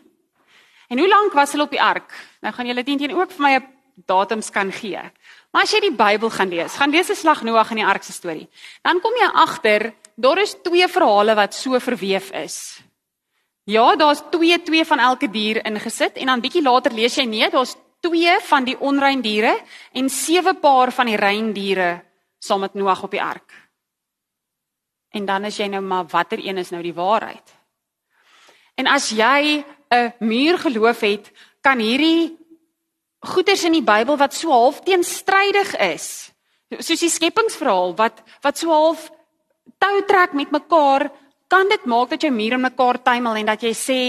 En 0.90 0.98
hoe 0.98 1.08
lank 1.08 1.34
was 1.34 1.52
hulle 1.52 1.64
op 1.64 1.72
die 1.72 1.82
ark? 1.82 2.14
Nou 2.42 2.54
gaan 2.54 2.68
julle 2.68 2.84
teen 2.84 2.98
teen 2.98 3.16
ook 3.16 3.32
vir 3.32 3.42
my 3.42 3.56
'n 3.56 3.77
datums 4.06 4.50
kan 4.50 4.72
gee. 4.72 5.02
Maar 5.52 5.64
as 5.64 5.72
jy 5.74 5.80
die 5.88 5.96
Bybel 5.96 6.30
gaan 6.30 6.50
lees, 6.50 6.76
gaan 6.78 6.92
lees 6.92 7.10
'n 7.10 7.16
slag 7.16 7.42
Noag 7.42 7.72
en 7.72 7.82
die 7.82 7.86
ark 7.86 8.04
se 8.04 8.12
storie, 8.12 8.48
dan 8.84 9.00
kom 9.02 9.14
jy 9.14 9.30
agter 9.34 9.94
daar 10.16 10.38
is 10.38 10.56
twee 10.64 10.88
verhale 10.88 11.36
wat 11.36 11.54
so 11.54 11.80
verweef 11.80 12.32
is. 12.32 12.80
Ja, 13.64 13.96
daar's 13.96 14.24
twee 14.32 14.62
twee 14.64 14.86
van 14.86 15.00
elke 15.00 15.30
dier 15.30 15.66
ingesit 15.66 16.18
en 16.18 16.26
dan 16.26 16.42
bietjie 16.42 16.62
later 16.62 16.92
lees 16.92 17.16
jy 17.16 17.26
nee, 17.26 17.50
daar's 17.50 17.76
twee 18.00 18.40
van 18.40 18.64
die 18.64 18.78
onrein 18.80 19.22
diere 19.22 19.58
en 19.94 20.10
sewe 20.10 20.54
paar 20.54 20.92
van 20.92 21.06
die 21.06 21.18
rein 21.18 21.54
diere 21.54 22.04
saam 22.40 22.60
met 22.60 22.74
Noag 22.74 23.04
op 23.04 23.12
die 23.12 23.22
ark. 23.22 23.52
En 25.12 25.26
dan 25.26 25.46
is 25.46 25.58
jy 25.58 25.68
nou 25.68 25.82
maar 25.82 26.06
watter 26.06 26.40
een 26.40 26.58
is 26.58 26.70
nou 26.70 26.82
die 26.82 26.94
waarheid? 26.94 27.56
En 28.78 28.88
as 28.88 29.10
jy 29.10 29.66
'n 29.90 30.14
muur 30.20 30.58
geloof 30.60 31.00
het, 31.00 31.32
kan 31.62 31.80
hierdie 31.80 32.38
goeders 33.20 33.64
in 33.64 33.74
die 33.74 33.86
Bybel 33.86 34.18
wat 34.18 34.34
so 34.34 34.52
half 34.52 34.82
teenstrydig 34.86 35.74
is, 35.94 36.32
soos 36.80 37.02
die 37.02 37.12
skepingsverhaal 37.12 37.96
wat 37.98 38.22
wat 38.44 38.58
so 38.58 38.72
half 38.72 39.10
tou 39.82 40.02
trek 40.08 40.34
met 40.34 40.52
mekaar, 40.52 41.10
kan 41.48 41.70
dit 41.70 41.86
maak 41.86 42.10
dat 42.10 42.22
jou 42.22 42.32
muur 42.34 42.58
in 42.58 42.66
mekaar 42.66 43.02
tuimel 43.04 43.42
en 43.42 43.52
dat 43.54 43.64
jy 43.64 43.74
sê 43.74 44.00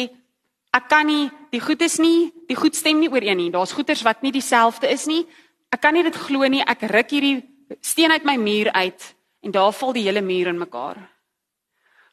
ek 0.74 0.88
kan 0.90 1.06
nie 1.06 1.28
die 1.52 1.60
goedes 1.60 1.98
nie, 1.98 2.30
die 2.48 2.56
goed 2.58 2.76
stem 2.76 3.00
nie 3.00 3.10
ooreen 3.10 3.38
nie. 3.40 3.50
Daar's 3.50 3.72
goeders 3.72 4.02
wat 4.04 4.22
nie 4.22 4.32
dieselfde 4.34 4.90
is 4.90 5.06
nie. 5.08 5.24
Ek 5.72 5.80
kan 5.80 5.94
nie 5.96 6.04
dit 6.04 6.16
glo 6.16 6.44
nie. 6.48 6.60
Ek 6.60 6.84
ruk 6.90 7.14
hierdie 7.14 7.40
steen 7.80 8.12
uit 8.12 8.24
my 8.24 8.36
muur 8.40 8.72
uit 8.72 9.06
en 9.44 9.54
daar 9.54 9.72
val 9.72 9.94
die 9.96 10.04
hele 10.04 10.22
muur 10.24 10.50
in 10.52 10.60
mekaar. 10.60 11.00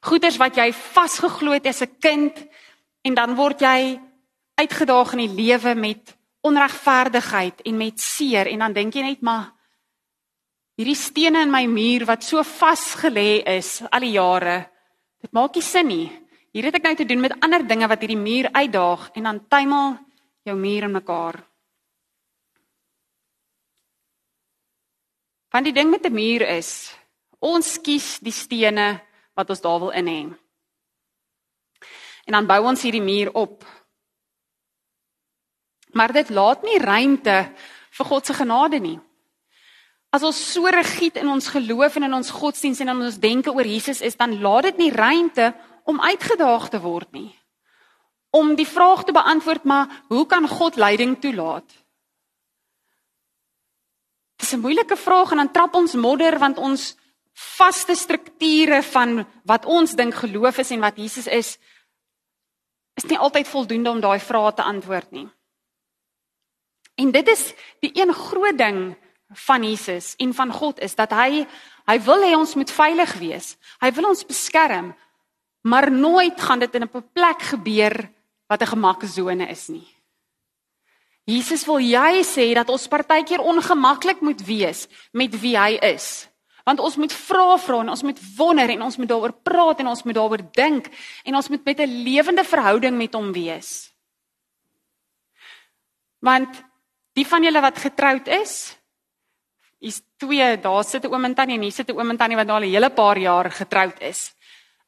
Goeders 0.06 0.38
wat 0.38 0.58
jy 0.60 0.70
vasgeglo 0.72 1.56
het 1.56 1.66
as 1.68 1.82
'n 1.82 1.98
kind 2.00 2.36
en 3.04 3.14
dan 3.14 3.36
word 3.36 3.62
jy 3.62 4.00
uitgedaag 4.56 5.14
in 5.14 5.28
die 5.28 5.36
lewe 5.36 5.76
met 5.76 6.16
onregverdigheid 6.46 7.66
en 7.66 7.78
met 7.78 8.00
seer 8.00 8.48
en 8.52 8.66
dan 8.66 8.74
dink 8.74 8.96
jy 8.96 9.04
net 9.06 9.22
maar 9.26 9.52
hierdie 10.78 10.98
stene 11.00 11.42
in 11.46 11.52
my 11.52 11.66
muur 11.72 12.06
wat 12.06 12.24
so 12.24 12.44
vasgelê 12.44 13.42
is 13.58 13.80
al 13.90 14.06
die 14.06 14.16
jare 14.16 14.58
dit 15.26 15.34
maak 15.34 15.56
nie 15.58 15.66
sin 15.66 15.88
nie. 15.90 16.08
Hier 16.54 16.70
het 16.70 16.78
ek 16.78 16.86
nou 16.86 16.96
te 16.96 17.08
doen 17.10 17.24
met 17.24 17.34
ander 17.44 17.66
dinge 17.68 17.88
wat 17.90 18.04
hierdie 18.04 18.20
muur 18.20 18.52
uitdaag 18.54 19.10
en 19.18 19.28
dan 19.28 19.42
tuimel 19.50 19.98
jou 20.46 20.56
muur 20.56 20.86
in 20.88 20.94
mekaar. 20.94 21.42
Want 25.52 25.66
die 25.66 25.74
ding 25.74 25.90
met 25.90 26.06
'n 26.06 26.14
muur 26.14 26.42
is, 26.42 26.94
ons 27.40 27.82
kies 27.82 28.20
die 28.20 28.32
stene 28.32 29.02
wat 29.34 29.50
ons 29.50 29.62
daar 29.62 29.80
wil 29.80 29.92
in 29.92 30.08
hê. 30.08 30.22
En 32.26 32.34
dan 32.34 32.48
bou 32.48 32.62
ons 32.66 32.82
hierdie 32.82 33.02
muur 33.02 33.34
op. 33.34 33.66
Maar 35.96 36.12
dit 36.14 36.30
laat 36.30 36.64
nie 36.68 36.80
ruimte 36.82 37.36
vir 37.96 38.06
God 38.06 38.28
se 38.28 38.36
genade 38.36 38.80
nie. 38.84 38.98
As 40.12 40.24
ons 40.24 40.38
so 40.54 40.68
rigied 40.72 41.18
in 41.20 41.28
ons 41.32 41.48
geloof 41.52 41.96
en 41.96 42.08
in 42.08 42.18
ons 42.18 42.34
godsdiens 42.36 42.80
en 42.84 42.92
in 42.94 43.06
ons 43.08 43.20
denke 43.20 43.52
oor 43.52 43.68
Jesus 43.68 44.02
is, 44.04 44.16
dan 44.20 44.38
laat 44.44 44.70
dit 44.70 44.86
nie 44.86 44.92
ruimte 44.92 45.54
om 45.88 46.02
uitgedaag 46.02 46.70
te 46.72 46.80
word 46.84 47.12
nie. 47.16 47.32
Om 48.36 48.56
die 48.60 48.68
vraag 48.68 49.06
te 49.08 49.16
beantwoord, 49.16 49.64
maar 49.64 50.04
hoe 50.12 50.26
kan 50.28 50.48
God 50.48 50.76
lyding 50.80 51.18
toelaat? 51.20 51.68
Dis 54.36 54.54
'n 54.54 54.60
moeilike 54.60 54.96
vraag 54.96 55.32
en 55.32 55.38
dan 55.38 55.52
trap 55.52 55.76
ons 55.76 55.94
modder 55.94 56.40
want 56.40 56.58
ons 56.58 56.96
vaste 57.34 57.96
strukture 57.96 58.84
van 58.84 59.26
wat 59.44 59.66
ons 59.66 59.96
dink 59.96 60.14
geloof 60.14 60.58
is 60.58 60.72
en 60.72 60.80
wat 60.80 60.98
Jesus 60.98 61.28
is 61.28 61.58
is 62.96 63.04
nie 63.12 63.18
altyd 63.20 63.48
voldoende 63.48 63.90
om 63.90 64.00
daai 64.00 64.20
vrae 64.20 64.54
te 64.54 64.64
antwoord 64.64 65.12
nie. 65.12 65.28
En 66.96 67.12
dit 67.12 67.28
is 67.28 67.54
die 67.84 67.92
een 67.94 68.14
groot 68.14 68.58
ding 68.58 68.96
van 69.48 69.64
Jesus 69.64 70.14
en 70.18 70.34
van 70.34 70.52
God 70.52 70.80
is 70.80 70.96
dat 70.96 71.12
hy 71.12 71.46
hy 71.86 71.98
wil 72.02 72.24
hê 72.24 72.34
ons 72.34 72.56
moet 72.56 72.72
veilig 72.72 73.14
wees. 73.22 73.58
Hy 73.82 73.92
wil 73.94 74.10
ons 74.10 74.26
beskerm. 74.26 74.94
Maar 75.66 75.92
nooit 75.92 76.42
gaan 76.42 76.60
dit 76.60 76.76
in 76.76 76.84
'n 76.84 77.10
plek 77.14 77.42
gebeur 77.42 78.10
wat 78.48 78.62
'n 78.62 78.74
gemaksone 78.74 79.48
is 79.50 79.68
nie. 79.68 79.96
Jesus 81.26 81.66
wil 81.66 81.82
jy 81.82 82.22
sê 82.22 82.54
dat 82.54 82.70
ons 82.70 82.88
partykeer 82.88 83.42
ongemaklik 83.42 84.22
moet 84.22 84.42
wees 84.46 84.88
met 85.12 85.34
wie 85.42 85.58
hy 85.58 85.78
is. 85.82 86.30
Want 86.66 86.80
ons 86.80 86.96
moet 86.96 87.14
vra 87.14 87.58
vra 87.58 87.80
en 87.82 87.90
ons 87.90 88.04
moet 88.04 88.20
wonder 88.38 88.70
en 88.70 88.82
ons 88.82 88.98
moet 88.98 89.10
daaroor 89.10 89.34
praat 89.46 89.80
en 89.80 89.88
ons 89.88 90.04
moet 90.04 90.16
daaroor 90.16 90.44
dink 90.54 90.90
en 91.24 91.36
ons 91.36 91.50
moet 91.50 91.66
met 91.66 91.80
'n 91.80 92.04
lewende 92.04 92.44
verhouding 92.44 92.98
met 92.98 93.14
hom 93.14 93.32
wees. 93.32 93.92
Want 96.20 96.64
die 97.16 97.28
van 97.28 97.44
julle 97.44 97.62
wat 97.64 97.80
getroud 97.80 98.28
is, 98.28 98.76
is 99.80 100.02
twee, 100.20 100.58
daar 100.60 100.84
sit 100.84 101.04
'n 101.04 101.14
oom 101.14 101.26
en 101.26 101.36
tannie 101.36 101.56
en 101.56 101.62
hier 101.62 101.72
sit 101.72 101.90
'n 101.90 101.98
oom 101.98 102.10
en 102.10 102.18
tannie 102.18 102.38
wat 102.38 102.50
al 102.50 102.64
'n 102.64 102.74
hele 102.74 102.90
paar 102.90 103.18
jaar 103.18 103.52
getroud 103.52 104.02
is. 104.02 104.36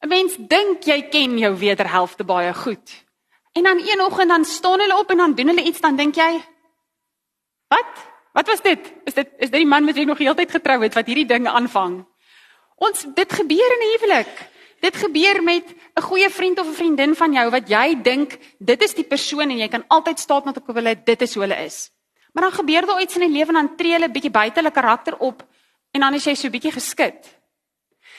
'n 0.02 0.08
Mens 0.08 0.36
dink 0.36 0.84
jy 0.84 1.08
ken 1.08 1.38
jou 1.38 1.54
wederhelfte 1.56 2.24
baie 2.24 2.54
goed. 2.54 3.04
En 3.52 3.62
dan 3.62 3.78
een 3.78 4.00
oggend 4.00 4.28
dan 4.28 4.44
staan 4.44 4.80
hulle 4.80 4.98
op 4.98 5.10
en 5.10 5.16
dan 5.16 5.34
doen 5.34 5.48
hulle 5.48 5.62
iets 5.62 5.80
dan 5.80 5.96
dink 5.96 6.14
jy 6.14 6.42
Wat? 7.68 7.90
Wat 8.32 8.46
was 8.46 8.62
dit? 8.62 8.92
Is 9.04 9.14
dit 9.14 9.28
is 9.38 9.50
dit 9.50 9.60
die 9.60 9.68
man 9.68 9.84
met 9.84 9.94
wie 9.94 10.04
jy 10.04 10.08
nog 10.08 10.20
heeltyd 10.22 10.50
getrou 10.50 10.80
het 10.82 10.94
wat 10.96 11.06
hierdie 11.06 11.28
dinge 11.28 11.50
aanvang? 11.50 12.00
Ons 12.76 13.04
dit 13.14 13.32
gebeur 13.32 13.74
in 13.76 13.82
'n 13.84 13.92
huwelik. 13.92 14.32
Dit 14.80 14.96
gebeur 14.96 15.42
met 15.42 15.64
'n 15.96 16.02
goeie 16.02 16.30
vriend 16.30 16.58
of 16.58 16.66
'n 16.66 16.78
vriendin 16.80 17.14
van 17.14 17.32
jou 17.32 17.50
wat 17.50 17.68
jy 17.68 18.02
dink 18.02 18.38
dit 18.58 18.82
is 18.82 18.94
die 18.94 19.04
persoon 19.04 19.50
en 19.50 19.58
jy 19.58 19.68
kan 19.68 19.84
altyd 19.88 20.18
staat 20.18 20.44
met 20.44 20.58
hulle 20.66 21.02
dit 21.04 21.22
is 21.22 21.34
hoe 21.34 21.42
hulle 21.42 21.64
is. 21.64 21.90
Maar 22.32 22.42
dan 22.42 22.52
gebeur 22.52 22.86
daar 22.86 23.00
iets 23.02 23.16
in 23.16 23.26
die 23.26 23.38
lewe 23.38 23.48
en 23.48 23.54
dan 23.54 23.76
tree 23.76 23.92
hulle 23.92 24.10
bietjie 24.10 24.30
buite 24.30 24.60
hulle 24.60 24.70
karakter 24.70 25.16
op 25.18 25.42
en 25.90 26.00
dan 26.00 26.14
is 26.14 26.24
jy 26.24 26.34
so 26.34 26.50
bietjie 26.50 26.72
geskit. 26.72 27.38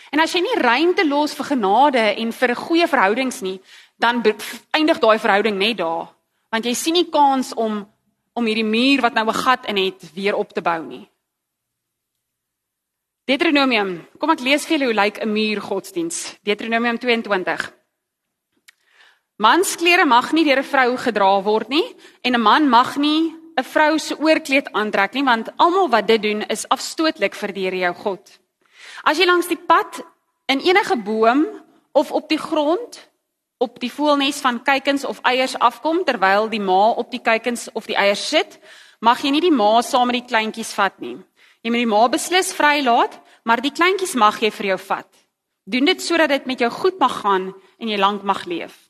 En 0.10 0.20
as 0.20 0.34
jy 0.34 0.42
nie 0.42 0.58
ruimte 0.58 1.06
los 1.08 1.36
vir 1.38 1.46
genade 1.46 2.02
en 2.18 2.32
vir 2.32 2.50
'n 2.50 2.56
goeie 2.56 2.88
verhoudings 2.88 3.42
nie, 3.42 3.62
dan 3.98 4.24
eindig 4.72 5.00
daai 5.00 5.20
verhouding 5.20 5.58
net 5.58 5.78
daar. 5.78 6.08
Want 6.50 6.66
jy 6.66 6.74
sien 6.74 6.94
nie 6.94 7.10
kans 7.10 7.54
om 7.54 7.88
om 8.34 8.46
hierdie 8.46 8.64
muur 8.64 9.02
wat 9.02 9.14
nou 9.14 9.28
'n 9.28 9.34
gat 9.34 9.66
in 9.66 9.78
het 9.78 10.14
weer 10.14 10.36
op 10.36 10.54
te 10.54 10.62
bou 10.62 10.86
nie. 10.86 11.10
Deuteronomium. 13.26 14.08
Kom 14.18 14.30
ek 14.30 14.40
lees 14.40 14.66
vir 14.66 14.78
julle 14.78 14.86
hoe 14.86 15.04
lyk 15.04 15.20
'n 15.22 15.32
muur 15.32 15.62
godsdiens. 15.62 16.38
Deuteronomium 16.44 16.98
22. 16.98 17.74
Mansklere 19.38 20.06
mag 20.06 20.32
nie 20.32 20.44
deur 20.44 20.60
'n 20.60 20.64
vrou 20.64 20.98
gedra 20.98 21.42
word 21.44 21.70
nie 21.70 21.96
en 22.24 22.34
'n 22.34 22.42
man 22.42 22.70
mag 22.70 22.98
nie 22.98 23.39
'n 23.60 23.64
vrou 23.64 23.98
se 24.00 24.16
oorkleed 24.16 24.72
aantrek 24.72 25.14
nie 25.14 25.24
want 25.24 25.52
almal 25.58 25.90
wat 25.90 26.08
dit 26.08 26.22
doen 26.22 26.42
is 26.48 26.68
afstootlik 26.70 27.36
vir 27.36 27.52
die 27.54 27.66
Here 27.66 27.78
jou 27.78 27.94
God. 27.94 28.40
As 29.04 29.18
jy 29.18 29.26
langs 29.26 29.48
die 29.48 29.60
pad 29.60 30.02
in 30.48 30.60
enige 30.60 30.96
boom 30.96 31.46
of 31.92 32.12
op 32.12 32.30
die 32.30 32.40
grond 32.40 33.10
op 33.60 33.80
die 33.80 33.92
voelnes 33.92 34.40
van 34.40 34.62
kuikens 34.64 35.04
of 35.04 35.20
eiers 35.28 35.58
afkom 35.60 36.06
terwyl 36.08 36.48
die 36.50 36.64
ma 36.64 36.92
op 36.96 37.12
die 37.12 37.20
kuikens 37.20 37.68
of 37.74 37.86
die 37.86 37.98
eiers 38.00 38.24
sit, 38.30 38.60
mag 39.04 39.20
jy 39.20 39.34
nie 39.36 39.44
die 39.44 39.52
ma 39.52 39.82
saam 39.84 40.08
met 40.08 40.22
die 40.22 40.30
kleintjies 40.30 40.72
vat 40.74 40.96
nie. 41.04 41.18
Jy 41.62 41.74
moet 41.74 41.84
die 41.84 41.92
ma 41.92 42.06
beslis 42.08 42.54
vrylaat, 42.56 43.18
maar 43.44 43.60
die 43.60 43.74
kleintjies 43.76 44.16
mag 44.16 44.40
jy 44.40 44.52
vir 44.56 44.66
jou 44.72 44.78
vat. 44.88 45.10
Doen 45.68 45.92
dit 45.92 46.02
sodat 46.02 46.32
dit 46.32 46.48
met 46.48 46.64
jou 46.64 46.70
goed 46.72 47.00
mag 47.04 47.20
gaan 47.20 47.50
en 47.52 47.92
jy 47.92 48.00
lank 48.00 48.24
mag 48.24 48.46
leef. 48.48 48.88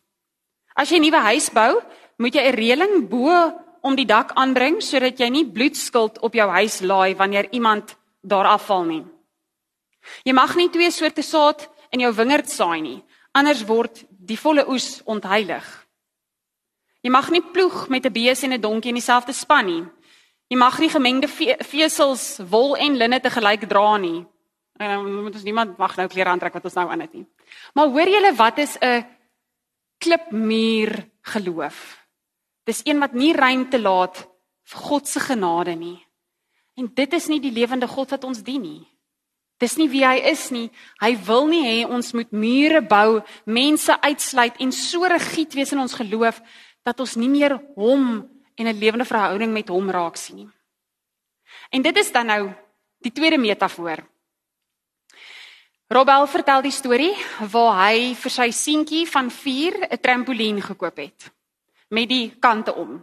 As 0.77 0.91
jy 0.91 0.99
'n 0.99 1.01
nuwe 1.01 1.21
huis 1.33 1.49
bou, 1.49 1.81
moet 2.19 2.35
jy 2.35 2.43
'n 2.45 2.55
reëling 2.55 3.09
bo 3.09 3.33
om 3.81 3.95
die 3.95 4.05
dak 4.05 4.31
aanbring 4.35 4.81
sodat 4.81 5.19
jy 5.19 5.29
nie 5.29 5.45
bloedskuld 5.45 6.19
op 6.19 6.33
jou 6.33 6.49
huis 6.49 6.79
laai 6.81 7.15
wanneer 7.15 7.47
iemand 7.51 7.95
daar 8.21 8.45
afval 8.45 8.83
nie. 8.83 9.03
Jy 10.23 10.33
mag 10.33 10.55
nie 10.55 10.69
twee 10.69 10.91
soorte 10.91 11.21
saad 11.21 11.67
in 11.91 11.99
jou 11.99 12.11
wingerd 12.13 12.49
saai 12.49 12.81
nie, 12.81 13.03
anders 13.31 13.65
word 13.67 14.03
die 14.09 14.37
volle 14.37 14.65
oes 14.69 15.01
ontheilig. 15.05 15.65
Jy 17.03 17.11
mag 17.11 17.29
nie 17.31 17.41
ploeg 17.41 17.87
met 17.89 18.05
'n 18.05 18.13
bees 18.13 18.43
en 18.43 18.53
'n 18.53 18.61
donkie 18.61 18.89
in 18.89 18.99
dieselfde 18.99 19.33
span 19.33 19.65
nie. 19.65 19.85
Jy 20.49 20.57
mag 20.57 20.79
nie 20.79 20.89
gemengde 20.89 21.27
vesels, 21.61 22.39
wol 22.49 22.75
en 22.75 22.97
linne 22.97 23.19
te 23.19 23.29
gelyk 23.29 23.67
dra 23.69 23.97
nie. 23.97 24.25
En 24.79 24.89
dan 24.89 25.23
moet 25.23 25.35
ons 25.35 25.43
niemand 25.43 25.77
mag 25.77 25.95
nou 25.95 26.07
klere 26.07 26.29
aantrek 26.29 26.53
wat 26.53 26.63
ons 26.63 26.73
nou 26.73 26.89
aan 26.89 26.99
het 26.99 27.13
nie. 27.13 27.25
Maar 27.73 27.87
hoor 27.87 28.09
julle 28.09 28.33
wat 28.35 28.57
is 28.57 28.77
'n 28.81 29.05
klipmuur 29.97 31.09
geloof? 31.21 32.07
Dis 32.69 32.83
een 32.85 33.01
wat 33.01 33.15
nie 33.17 33.33
ruimte 33.33 33.79
laat 33.81 34.21
vir 34.69 34.85
God 34.85 35.07
se 35.09 35.19
genade 35.23 35.73
nie. 35.75 35.97
En 36.77 36.87
dit 36.93 37.13
is 37.17 37.27
nie 37.31 37.39
die 37.41 37.53
lewende 37.53 37.89
God 37.89 38.13
wat 38.13 38.27
ons 38.27 38.43
dien 38.45 38.61
nie. 38.61 38.85
Dis 39.59 39.75
nie 39.75 39.89
wie 39.91 40.05
hy 40.05 40.21
is 40.29 40.45
nie. 40.55 40.69
Hy 41.01 41.15
wil 41.27 41.49
nie 41.49 41.63
hê 41.65 41.79
ons 41.89 42.13
moet 42.15 42.29
mure 42.31 42.79
bou, 42.85 43.19
mense 43.49 43.95
uitsluit 44.05 44.61
en 44.63 44.71
so 44.75 45.09
rigied 45.09 45.57
wees 45.57 45.73
in 45.75 45.81
ons 45.81 45.97
geloof 45.97 46.39
dat 46.87 47.01
ons 47.03 47.17
nie 47.19 47.27
meer 47.31 47.57
hom 47.75 48.29
en 48.55 48.67
'n 48.67 48.79
lewende 48.79 49.05
verhouding 49.05 49.51
met 49.51 49.67
hom 49.69 49.89
raak 49.89 50.15
sien 50.15 50.35
nie. 50.35 50.49
En 51.71 51.81
dit 51.81 51.97
is 51.97 52.11
dan 52.11 52.25
nou 52.25 52.53
die 53.01 53.11
tweede 53.11 53.37
metafoor. 53.37 54.05
Robel 55.89 56.27
vertel 56.27 56.61
die 56.61 56.71
storie 56.71 57.15
waar 57.51 57.89
hy 57.89 58.13
vir 58.13 58.31
sy 58.31 58.51
seentjie 58.51 59.07
van 59.07 59.31
4 59.31 59.87
'n 59.91 59.97
trampolien 59.97 60.61
gekoop 60.61 60.97
het. 60.97 61.38
Met 61.89 62.09
die 62.09 62.31
kante 62.39 62.73
om. 62.75 62.97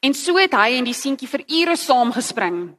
En 0.00 0.14
so 0.14 0.36
het 0.36 0.52
hy 0.52 0.78
en 0.78 0.88
die 0.88 0.96
seentjie 0.96 1.28
vir 1.28 1.44
ure 1.48 1.76
saam 1.80 2.12
gespring. 2.12 2.74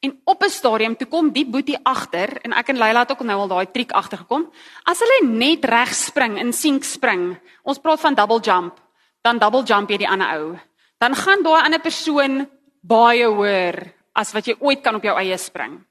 En 0.00 0.20
op 0.24 0.42
'n 0.42 0.48
stadium 0.50 0.96
toe 0.96 1.06
kom 1.06 1.32
die 1.32 1.44
boetie 1.46 1.78
agter 1.82 2.40
en 2.42 2.52
ek 2.52 2.68
en 2.68 2.78
Leila 2.78 3.00
het 3.00 3.10
ook 3.10 3.20
nou 3.20 3.38
al 3.40 3.48
daai 3.48 3.66
triek 3.70 3.92
agtergekom. 3.92 4.50
As 4.84 4.98
hulle 4.98 5.30
net 5.30 5.64
reg 5.64 5.94
spring 5.94 6.38
in 6.38 6.52
sink 6.52 6.84
spring, 6.84 7.38
ons 7.62 7.78
praat 7.78 8.00
van 8.00 8.14
double 8.14 8.40
jump, 8.40 8.80
dan 9.22 9.38
double 9.38 9.62
jump 9.62 9.90
jy 9.90 9.96
die 9.96 10.08
ander 10.08 10.38
ou. 10.38 10.58
Dan 10.98 11.14
gaan 11.14 11.42
daai 11.42 11.64
ander 11.64 11.80
persoon 11.80 12.48
baie 12.80 13.26
hoër 13.26 13.92
as 14.12 14.32
wat 14.32 14.46
jy 14.46 14.56
ooit 14.58 14.80
kan 14.80 14.94
op 14.94 15.02
jou 15.02 15.16
eie 15.18 15.38
spring. 15.38 15.84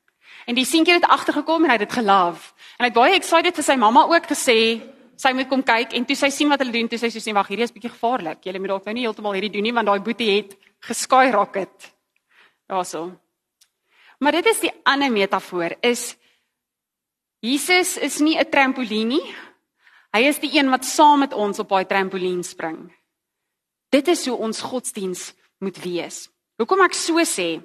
En 0.45 0.55
die 0.55 0.65
seentjie 0.65 0.93
het 0.93 1.05
agtergekom 1.05 1.63
en 1.63 1.69
hy 1.69 1.77
het 1.77 1.89
dit 1.89 1.97
gelove. 2.01 2.53
En 2.77 2.85
hy 2.85 2.89
het 2.89 2.93
baie 2.93 3.15
excited 3.15 3.55
vir 3.55 3.63
sy 3.63 3.75
mamma 3.75 4.07
ook 4.09 4.25
gesê 4.25 4.81
sy 5.19 5.33
moet 5.35 5.49
kom 5.51 5.63
kyk 5.65 5.93
en 5.97 6.05
toe 6.07 6.15
sy 6.15 6.29
sien 6.31 6.49
wat 6.51 6.61
hulle 6.63 6.75
doen, 6.75 6.87
toe 6.87 6.99
sy 7.01 7.09
sê 7.11 7.33
wag, 7.35 7.49
hierdie 7.51 7.67
is 7.67 7.73
bietjie 7.75 7.91
gevaarlik. 7.91 8.43
Julle 8.45 8.61
moet 8.61 8.71
dalk 8.73 8.85
nou 8.87 8.95
nie 8.95 9.05
heeltemal 9.07 9.35
hierdie 9.35 9.51
doen 9.57 9.67
nie 9.67 9.75
want 9.75 9.91
daai 9.91 9.99
boetie 10.05 10.29
het 10.31 10.55
geskaai 10.87 11.31
rocket. 11.35 11.91
Daarso. 12.69 13.09
Maar 14.19 14.39
dit 14.39 14.49
is 14.51 14.63
die 14.63 14.73
ander 14.87 15.11
metafoor 15.11 15.75
is 15.83 16.15
Jesus 17.41 17.97
is 17.97 18.19
nie 18.19 18.37
'n 18.37 18.49
trampolien 18.49 19.07
nie. 19.07 19.35
Hy 20.13 20.23
is 20.27 20.39
die 20.39 20.57
een 20.57 20.69
wat 20.69 20.85
saam 20.85 21.19
met 21.19 21.33
ons 21.33 21.59
op 21.59 21.69
daai 21.69 21.85
trampolien 21.85 22.43
spring. 22.43 22.91
Dit 23.89 24.07
is 24.07 24.25
hoe 24.25 24.37
ons 24.37 24.61
godsdiens 24.61 25.33
moet 25.59 25.77
wees. 25.83 26.29
Hoekom 26.57 26.81
ek 26.81 26.93
so 26.93 27.13
sê? 27.23 27.61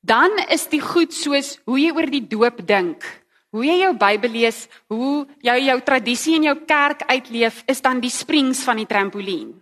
Dan 0.00 0.30
is 0.48 0.66
die 0.66 0.80
goed 0.80 1.12
soos 1.12 1.58
hoe 1.64 1.78
jy 1.80 1.90
oor 1.92 2.06
die 2.06 2.26
doop 2.26 2.66
dink, 2.66 3.04
hoe 3.50 3.64
jy 3.64 3.78
jou 3.82 3.94
Bybel 3.96 4.30
lees, 4.30 4.66
hoe 4.92 5.26
jy 5.44 5.56
jou 5.68 5.78
tradisie 5.86 6.36
in 6.36 6.48
jou 6.50 6.56
kerk 6.68 7.06
uitleef, 7.08 7.62
is 7.66 7.80
dan 7.80 8.00
die 8.00 8.12
springs 8.12 8.62
van 8.66 8.76
die 8.76 8.86
trampolien. 8.86 9.54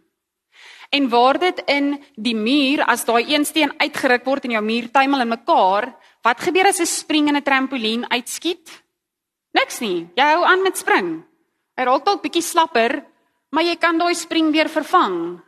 En 0.90 1.08
waar 1.10 1.38
dit 1.38 1.62
in 1.66 1.96
die 2.14 2.34
muur 2.34 2.84
as 2.86 3.04
daai 3.04 3.26
een 3.26 3.44
steen 3.44 3.72
uitgeruk 3.78 4.24
word 4.24 4.46
en 4.46 4.56
jou 4.56 4.62
muur 4.62 4.90
tuimel 4.94 5.24
in 5.24 5.32
mekaar, 5.34 5.90
wat 6.22 6.40
gebeur 6.40 6.66
as 6.66 6.80
'n 6.80 6.86
spring 6.86 7.28
in 7.28 7.36
'n 7.36 7.42
trampolien 7.42 8.10
uitskiet? 8.10 8.70
Niks 9.52 9.80
nie. 9.80 10.08
Jy 10.16 10.22
hou 10.22 10.44
aan 10.44 10.62
met 10.62 10.76
spring. 10.76 11.24
Hy 11.76 11.84
raak 11.84 12.04
dalk 12.04 12.22
bietjie 12.22 12.42
slapper, 12.42 13.04
maar 13.50 13.64
jy 13.64 13.76
kan 13.76 13.98
daai 13.98 14.14
spring 14.14 14.52
weer 14.52 14.68
vervang. 14.68 15.40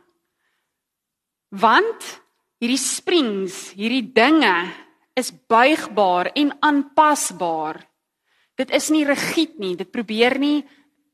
Want 1.49 2.21
hierdie 2.59 2.77
springs, 2.77 3.73
hierdie 3.73 4.13
dinge 4.13 4.69
is 5.15 5.31
buigbaar 5.47 6.31
en 6.33 6.57
aanpasbaar. 6.59 7.88
Dit 8.59 8.73
is 8.75 8.89
nie 8.91 9.05
rigied 9.07 9.55
nie. 9.61 9.77
Dit 9.79 9.91
probeer 9.91 10.35
nie 10.39 10.67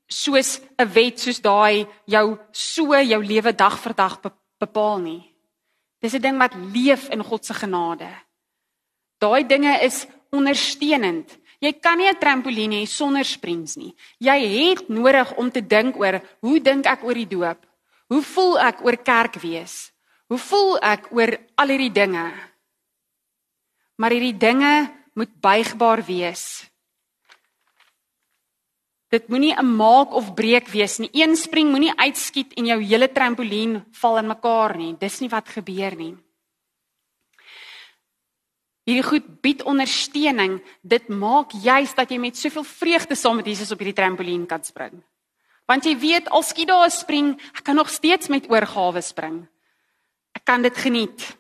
soos 0.10 0.62
'n 0.78 0.90
wet 0.94 1.20
soos 1.20 1.42
daai 1.42 1.86
jou 2.06 2.38
so 2.52 2.94
jou 2.94 3.22
lewe 3.24 3.54
dag 3.54 3.78
vir 3.78 3.94
dag 3.94 4.20
bepaal 4.60 5.00
nie. 5.00 5.36
Dis 6.02 6.14
'n 6.14 6.22
ding 6.22 6.38
wat 6.38 6.56
leef 6.56 7.10
in 7.10 7.24
God 7.24 7.46
se 7.46 7.54
genade. 7.54 8.10
Daai 9.20 9.44
dinge 9.48 9.80
is 9.82 10.08
ondersteunend. 10.32 11.38
Jy 11.60 11.74
kan 11.80 11.98
nie 11.98 12.10
'n 12.10 12.20
trampolien 12.20 12.72
hê 12.72 12.86
sonder 12.86 13.26
springs 13.26 13.76
nie. 13.76 13.96
Jy 14.20 14.40
het 14.40 14.90
nodig 14.90 15.38
om 15.38 15.52
te 15.52 15.62
dink 15.62 15.96
oor 15.98 16.22
hoe 16.42 16.60
dink 16.60 16.86
ek 16.86 17.04
oor 17.04 17.14
die 17.14 17.28
doop? 17.28 17.66
Hoe 18.08 18.22
voel 18.22 18.60
ek 18.60 18.86
oor 18.86 18.98
kerk 18.98 19.36
wees? 19.42 19.92
Hoe 20.28 20.38
voel 20.38 20.78
ek 20.82 21.12
oor 21.12 21.38
al 21.56 21.68
hierdie 21.68 21.92
dinge? 21.94 22.34
Maar 23.98 24.12
hierdie 24.12 24.38
dinge 24.38 24.92
moet 25.14 25.42
buigbaar 25.42 26.06
wees. 26.06 26.70
Dit 29.16 29.30
moenie 29.32 29.56
'n 29.56 29.76
maak 29.76 30.12
of 30.12 30.34
breek 30.34 30.68
wees 30.68 30.98
nie. 30.98 31.10
Een 31.14 31.36
spring 31.36 31.70
moenie 31.70 31.96
uitskiet 31.96 32.54
en 32.54 32.66
jou 32.66 32.84
hele 32.84 33.12
trampolien 33.12 33.86
val 33.92 34.18
in 34.18 34.28
mekaar 34.28 34.78
nie. 34.78 34.96
Dis 35.00 35.20
nie 35.20 35.30
wat 35.30 35.50
gebeur 35.50 35.96
nie. 35.96 36.18
Hierdie 38.84 39.04
goed 39.04 39.42
bied 39.42 39.64
ondersteuning. 39.64 40.62
Dit 40.82 41.08
maak 41.08 41.52
juis 41.52 41.96
dat 41.96 42.10
jy 42.10 42.18
met 42.18 42.38
soveel 42.38 42.64
vreugde 42.64 43.16
saam 43.16 43.36
met 43.36 43.46
Jesus 43.46 43.72
op 43.72 43.80
hierdie 43.80 43.96
trampolien 43.96 44.46
kan 44.46 44.64
spring. 44.64 45.04
Want 45.66 45.86
jy 45.86 45.98
weet 45.98 46.30
al 46.30 46.44
skiet 46.44 46.68
daar 46.68 46.86
'n 46.86 46.92
spring, 46.92 47.42
ek 47.58 47.64
kan 47.64 47.76
nog 47.76 47.90
steeds 47.90 48.28
met 48.28 48.50
oorgawe 48.50 49.02
spring. 49.02 49.48
Ek 50.34 50.44
kan 50.44 50.62
dit 50.62 50.78
geniet. 50.78 51.38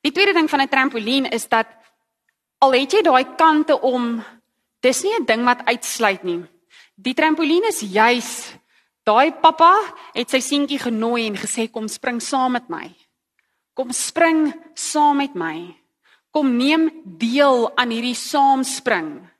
Die 0.00 0.12
tweede 0.12 0.32
ding 0.32 0.50
van 0.50 0.60
'n 0.60 0.68
trampolien 0.68 1.30
is 1.30 1.48
dat 1.48 1.66
al 2.58 2.72
het 2.72 2.92
jy 2.92 3.02
daai 3.02 3.34
kante 3.36 3.80
om 3.80 4.24
Dis 4.84 5.00
nie 5.02 5.16
'n 5.16 5.24
ding 5.24 5.44
wat 5.44 5.64
uitsluit 5.64 6.24
nie. 6.24 6.44
Die 6.94 7.14
trampolien 7.14 7.64
is 7.64 7.80
juis 7.80 8.52
daai 9.04 9.32
pappa 9.32 9.72
het 10.12 10.30
sy 10.30 10.40
seentjie 10.40 10.78
genooi 10.78 11.26
en 11.26 11.36
gesê 11.36 11.70
kom 11.70 11.88
spring 11.88 12.20
saam 12.20 12.52
met 12.52 12.68
my. 12.68 12.92
Kom 13.74 13.92
spring 13.92 14.52
saam 14.74 15.16
met 15.16 15.34
my. 15.34 15.74
Kom 16.30 16.56
neem 16.56 16.90
deel 17.04 17.70
aan 17.76 17.90
hierdie 17.90 18.14
saamspring. 18.14 19.30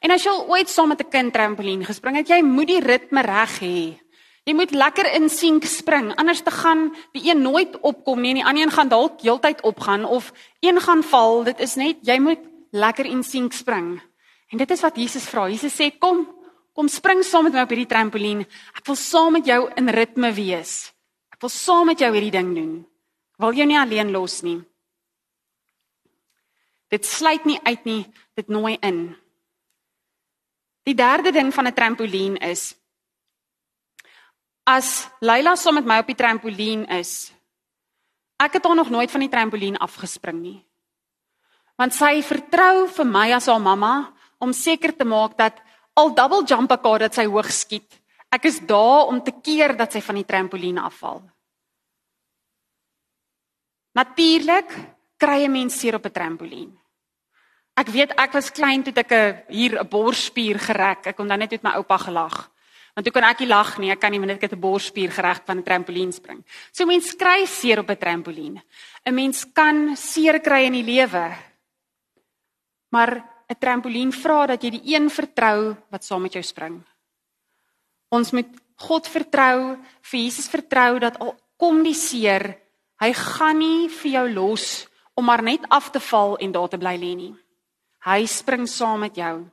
En 0.00 0.10
as 0.10 0.24
jy 0.24 0.32
ooit 0.48 0.68
saam 0.68 0.88
met 0.88 1.00
'n 1.00 1.10
kind 1.10 1.32
trampolien 1.32 1.84
gespring 1.84 2.16
het, 2.16 2.28
jy 2.28 2.42
moet 2.42 2.66
die 2.66 2.80
ritme 2.80 3.20
reg 3.22 3.60
hê. 3.60 3.98
Jy 4.44 4.54
moet 4.54 4.70
lekker 4.70 5.14
in 5.14 5.28
sink 5.28 5.64
spring, 5.64 6.16
anders 6.16 6.42
te 6.42 6.50
gaan 6.50 6.94
die 7.12 7.30
een 7.30 7.42
nooit 7.42 7.80
opkom 7.80 8.20
nie 8.20 8.30
en 8.30 8.36
die 8.36 8.44
ander 8.44 8.62
een 8.62 8.70
gaan 8.70 8.88
dalk 8.88 9.20
heeltyd 9.20 9.62
opgaan 9.62 10.04
of 10.04 10.32
een 10.60 10.80
gaan 10.80 11.02
val. 11.02 11.44
Dit 11.44 11.60
is 11.60 11.74
net 11.76 11.96
jy 12.02 12.18
moet 12.18 12.40
lekker 12.70 13.06
in 13.06 13.22
sink 13.22 13.52
spring. 13.52 14.00
En 14.52 14.60
dit 14.60 14.70
is 14.70 14.84
wat 14.84 14.98
Jesus 15.00 15.26
vra. 15.32 15.46
Jesus 15.48 15.72
sê 15.72 15.88
kom, 15.96 16.26
kom 16.76 16.88
spring 16.92 17.22
saam 17.24 17.48
met 17.48 17.56
my 17.56 17.64
op 17.64 17.72
hierdie 17.72 17.88
trampolien. 17.88 18.44
Ek 18.76 18.84
wil 18.88 18.98
saam 19.00 19.38
met 19.38 19.48
jou 19.48 19.64
in 19.80 19.88
ritme 19.88 20.32
wees. 20.36 20.92
Ek 21.32 21.40
wil 21.40 21.52
saam 21.52 21.88
met 21.88 22.04
jou 22.04 22.12
hierdie 22.12 22.34
ding 22.34 22.52
doen. 22.56 22.74
Ek 23.32 23.46
wil 23.46 23.56
jou 23.56 23.66
nie 23.68 23.80
alleen 23.80 24.12
los 24.12 24.42
nie. 24.44 24.60
Dit 26.92 27.08
sluit 27.08 27.48
nie 27.48 27.56
uit 27.64 27.88
nie, 27.88 28.02
dit 28.36 28.52
nooi 28.52 28.76
in. 28.84 29.06
Die 30.84 30.94
derde 30.98 31.32
ding 31.32 31.48
van 31.54 31.66
'n 31.66 31.72
trampolien 31.72 32.36
is 32.36 32.74
as 34.66 35.08
Leila 35.20 35.56
saam 35.56 35.74
met 35.74 35.86
my 35.86 35.98
op 35.98 36.06
die 36.06 36.18
trampolien 36.18 36.86
is. 36.86 37.32
Ek 38.38 38.52
het 38.52 38.64
haar 38.64 38.76
nog 38.76 38.90
nooit 38.90 39.10
van 39.10 39.20
die 39.20 39.28
trampolien 39.28 39.76
afgespring 39.76 40.40
nie. 40.40 40.66
Want 41.76 41.94
sy 41.94 42.22
vertrou 42.22 42.88
vir 42.88 43.06
my 43.06 43.32
as 43.32 43.46
haar 43.46 43.60
mamma 43.60 44.12
om 44.42 44.52
seker 44.52 44.96
te 44.96 45.06
maak 45.06 45.36
dat 45.38 45.60
al 45.94 46.14
double 46.16 46.42
jump 46.48 46.72
ek 46.74 46.86
haar 46.88 47.06
dat 47.06 47.14
sy 47.14 47.26
hoog 47.30 47.50
skiet. 47.52 48.00
Ek 48.32 48.48
is 48.48 48.58
daar 48.66 49.12
om 49.12 49.20
te 49.22 49.34
keer 49.44 49.76
dat 49.76 49.92
sy 49.92 50.00
van 50.00 50.18
die 50.18 50.26
trampolien 50.26 50.80
afval. 50.82 51.20
Natuurlik 53.94 54.72
kry 55.20 55.44
'n 55.44 55.52
mens 55.52 55.78
seer 55.78 55.94
op 55.94 56.06
'n 56.06 56.12
trampolien. 56.12 56.72
Ek 57.76 57.88
weet 57.88 58.12
ek 58.16 58.32
was 58.32 58.50
klein 58.50 58.82
toe 58.82 58.92
ek 58.96 59.12
'n 59.12 59.42
hier 59.48 59.78
'n 59.78 59.88
borsspier 59.88 60.58
gereg. 60.58 61.06
Ek 61.06 61.16
kon 61.16 61.28
dan 61.28 61.38
net 61.38 61.50
met 61.50 61.62
my 61.62 61.70
oupa 61.76 61.98
gelag. 61.98 62.50
Want 62.94 63.06
toe 63.06 63.12
kan 63.12 63.24
ek 63.24 63.40
nie 63.40 63.48
lag 63.48 63.78
nie. 63.78 63.90
Ek 63.90 64.00
kan 64.00 64.10
nie 64.10 64.18
net 64.18 64.36
ek 64.36 64.50
het 64.50 64.52
'n 64.52 64.60
borsspier 64.60 65.10
gereg 65.10 65.42
van 65.46 65.58
'n 65.58 65.62
trampolien 65.62 66.12
spring. 66.12 66.44
So 66.72 66.86
mens 66.86 67.14
kry 67.14 67.46
seer 67.46 67.78
op 67.78 67.90
'n 67.90 67.96
trampolien. 67.96 68.62
'n 69.06 69.14
Mens 69.14 69.52
kan 69.52 69.96
seer 69.96 70.40
kry 70.40 70.64
in 70.64 70.72
die 70.72 70.84
lewe. 70.84 71.36
Maar 72.90 73.31
'n 73.52 73.60
trampolien 73.60 74.12
vra 74.12 74.46
dat 74.46 74.62
jy 74.64 74.70
die 74.70 74.94
een 74.94 75.10
vertrou 75.10 75.76
wat 75.92 76.04
saam 76.04 76.22
met 76.22 76.32
jou 76.32 76.42
spring. 76.42 76.80
Ons 78.08 78.32
moet 78.32 78.48
God 78.76 79.06
vertrou, 79.08 79.76
vir 80.02 80.20
Jesus 80.20 80.48
vertrou 80.48 80.98
dat 80.98 81.18
al 81.20 81.36
kom 81.56 81.82
die 81.84 81.96
seer, 81.96 82.56
hy 83.00 83.12
gaan 83.12 83.58
nie 83.58 83.88
vir 83.88 84.10
jou 84.12 84.26
los 84.32 84.88
om 85.14 85.24
maar 85.28 85.42
net 85.42 85.64
af 85.68 85.90
te 85.90 86.00
val 86.00 86.36
en 86.40 86.52
daar 86.52 86.68
te 86.68 86.80
bly 86.80 86.96
lê 86.96 87.14
nie. 87.14 87.34
Hy 88.02 88.26
spring 88.26 88.66
saam 88.68 89.04
met 89.04 89.16
jou. 89.16 89.44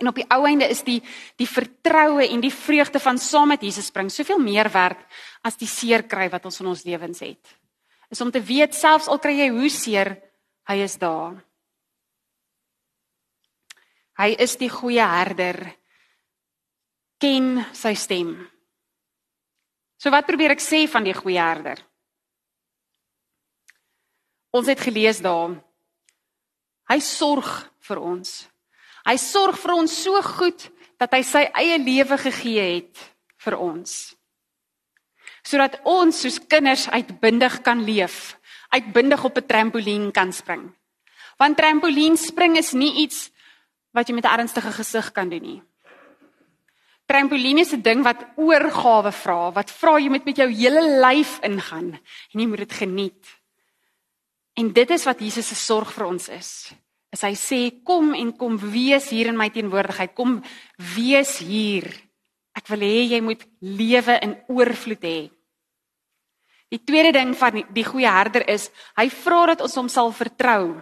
En 0.00 0.08
op 0.08 0.16
die 0.16 0.26
ou 0.32 0.40
einde 0.48 0.66
is 0.72 0.80
die 0.82 1.02
die 1.36 1.46
vertroue 1.46 2.24
en 2.26 2.40
die 2.40 2.54
vreugde 2.54 2.98
van 2.98 3.18
saam 3.18 3.52
met 3.52 3.62
Jesus 3.62 3.90
spring 3.92 4.10
soveel 4.10 4.40
meer 4.40 4.70
werd 4.72 4.98
as 5.44 5.58
die 5.60 5.68
seer 5.68 6.06
kry 6.08 6.30
wat 6.32 6.48
ons 6.48 6.60
in 6.60 6.70
ons 6.72 6.84
lewens 6.88 7.20
het. 7.20 7.56
Is 8.10 8.20
om 8.20 8.30
te 8.32 8.40
weet 8.40 8.74
selfs 8.74 9.08
al 9.08 9.20
kry 9.20 9.36
jy 9.36 9.50
hoe 9.52 9.70
seer, 9.70 10.16
hy 10.68 10.80
is 10.82 10.96
daar. 10.98 11.36
Hy 14.22 14.36
is 14.38 14.54
die 14.54 14.70
goeie 14.70 15.02
herder. 15.02 15.58
Ken 17.18 17.56
sy 17.74 17.96
stem. 17.98 18.36
So 19.98 20.12
wat 20.14 20.28
probeer 20.28 20.54
ek 20.54 20.62
sê 20.62 20.84
van 20.90 21.02
die 21.02 21.14
goeie 21.16 21.42
herder? 21.42 21.80
Ons 24.54 24.70
het 24.70 24.78
gelees 24.84 25.18
daar. 25.24 25.56
Hy 26.92 26.98
sorg 27.02 27.48
vir 27.82 27.98
ons. 27.98 28.30
Hy 29.02 29.16
sorg 29.18 29.58
vir 29.58 29.74
ons 29.74 29.94
so 30.04 30.22
goed 30.22 30.68
dat 31.02 31.16
hy 31.16 31.22
sy 31.26 31.42
eie 31.58 31.80
lewe 31.82 32.18
gegee 32.22 32.66
het 32.76 33.00
vir 33.42 33.58
ons. 33.58 34.12
Sodat 35.42 35.80
ons 35.88 36.14
soos 36.14 36.38
kinders 36.46 36.86
uitbundig 36.94 37.58
kan 37.66 37.82
leef, 37.82 38.36
uitbundig 38.70 39.24
op 39.24 39.38
'n 39.38 39.46
trampolien 39.46 40.12
kan 40.12 40.30
spring. 40.32 40.70
Want 41.38 41.56
trampolien 41.56 42.16
spring 42.16 42.56
is 42.56 42.72
nie 42.72 43.02
iets 43.02 43.31
wat 43.92 44.08
jy 44.08 44.14
met 44.14 44.24
'n 44.24 44.38
ernstige 44.38 44.72
gesig 44.72 45.12
kan 45.12 45.28
doen 45.28 45.42
nie. 45.42 45.62
Trampoline 47.06 47.60
is 47.60 47.72
'n 47.72 47.82
ding 47.82 48.02
wat 48.02 48.24
oorgawe 48.36 49.12
vra, 49.12 49.52
wat 49.52 49.70
vra 49.70 49.98
jy 49.98 50.08
moet 50.08 50.24
met 50.24 50.36
jou 50.36 50.48
hele 50.48 51.00
lyf 51.00 51.40
ingaan 51.42 51.98
en 52.32 52.40
jy 52.40 52.46
moet 52.46 52.58
dit 52.58 52.72
geniet. 52.72 53.26
En 54.54 54.72
dit 54.72 54.90
is 54.90 55.04
wat 55.04 55.20
Jesus 55.20 55.48
se 55.48 55.54
sorg 55.54 55.92
vir 55.92 56.06
ons 56.06 56.28
is. 56.28 56.72
Is 57.12 57.20
hy 57.20 57.34
sê 57.34 57.84
kom 57.84 58.14
en 58.14 58.36
kom 58.36 58.56
wees 58.58 59.10
hier 59.10 59.26
in 59.26 59.36
my 59.36 59.50
teenwoordigheid, 59.50 60.14
kom 60.14 60.42
wees 60.76 61.38
hier. 61.38 61.84
Ek 62.56 62.68
wil 62.68 62.80
hê 62.80 63.08
jy 63.08 63.20
moet 63.20 63.44
lewe 63.60 64.18
in 64.22 64.36
oorvloed 64.48 65.02
hê. 65.02 65.30
Die 66.72 66.80
tweede 66.84 67.12
ding 67.12 67.34
van 67.36 67.64
die 67.68 67.84
goeie 67.84 68.08
herder 68.08 68.48
is, 68.48 68.70
hy 68.96 69.10
vra 69.12 69.46
dat 69.52 69.60
ons 69.60 69.74
hom 69.76 69.88
sal 69.92 70.12
vertrou. 70.12 70.80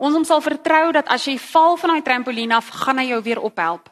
Ons 0.00 0.16
hom 0.16 0.24
sal 0.24 0.40
vertrou 0.40 0.92
dat 0.96 1.10
as 1.12 1.26
jy 1.28 1.36
val 1.50 1.76
van 1.76 1.94
daai 1.94 2.04
trampolien 2.04 2.54
af, 2.56 2.70
gaan 2.82 2.98
hy 3.02 3.10
jou 3.10 3.20
weer 3.24 3.40
ophelp. 3.44 3.90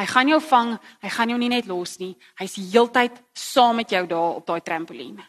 Hy 0.00 0.06
gaan 0.08 0.30
jou 0.32 0.38
vang, 0.40 0.70
hy 1.04 1.10
gaan 1.12 1.32
jou 1.34 1.38
nie 1.38 1.50
net 1.52 1.68
los 1.68 1.98
nie. 2.00 2.14
Hy's 2.40 2.56
heeltyd 2.56 3.18
saam 3.36 3.76
met 3.82 3.92
jou 3.92 4.06
daar 4.08 4.38
op 4.40 4.46
daai 4.48 4.62
trampolien. 4.64 5.20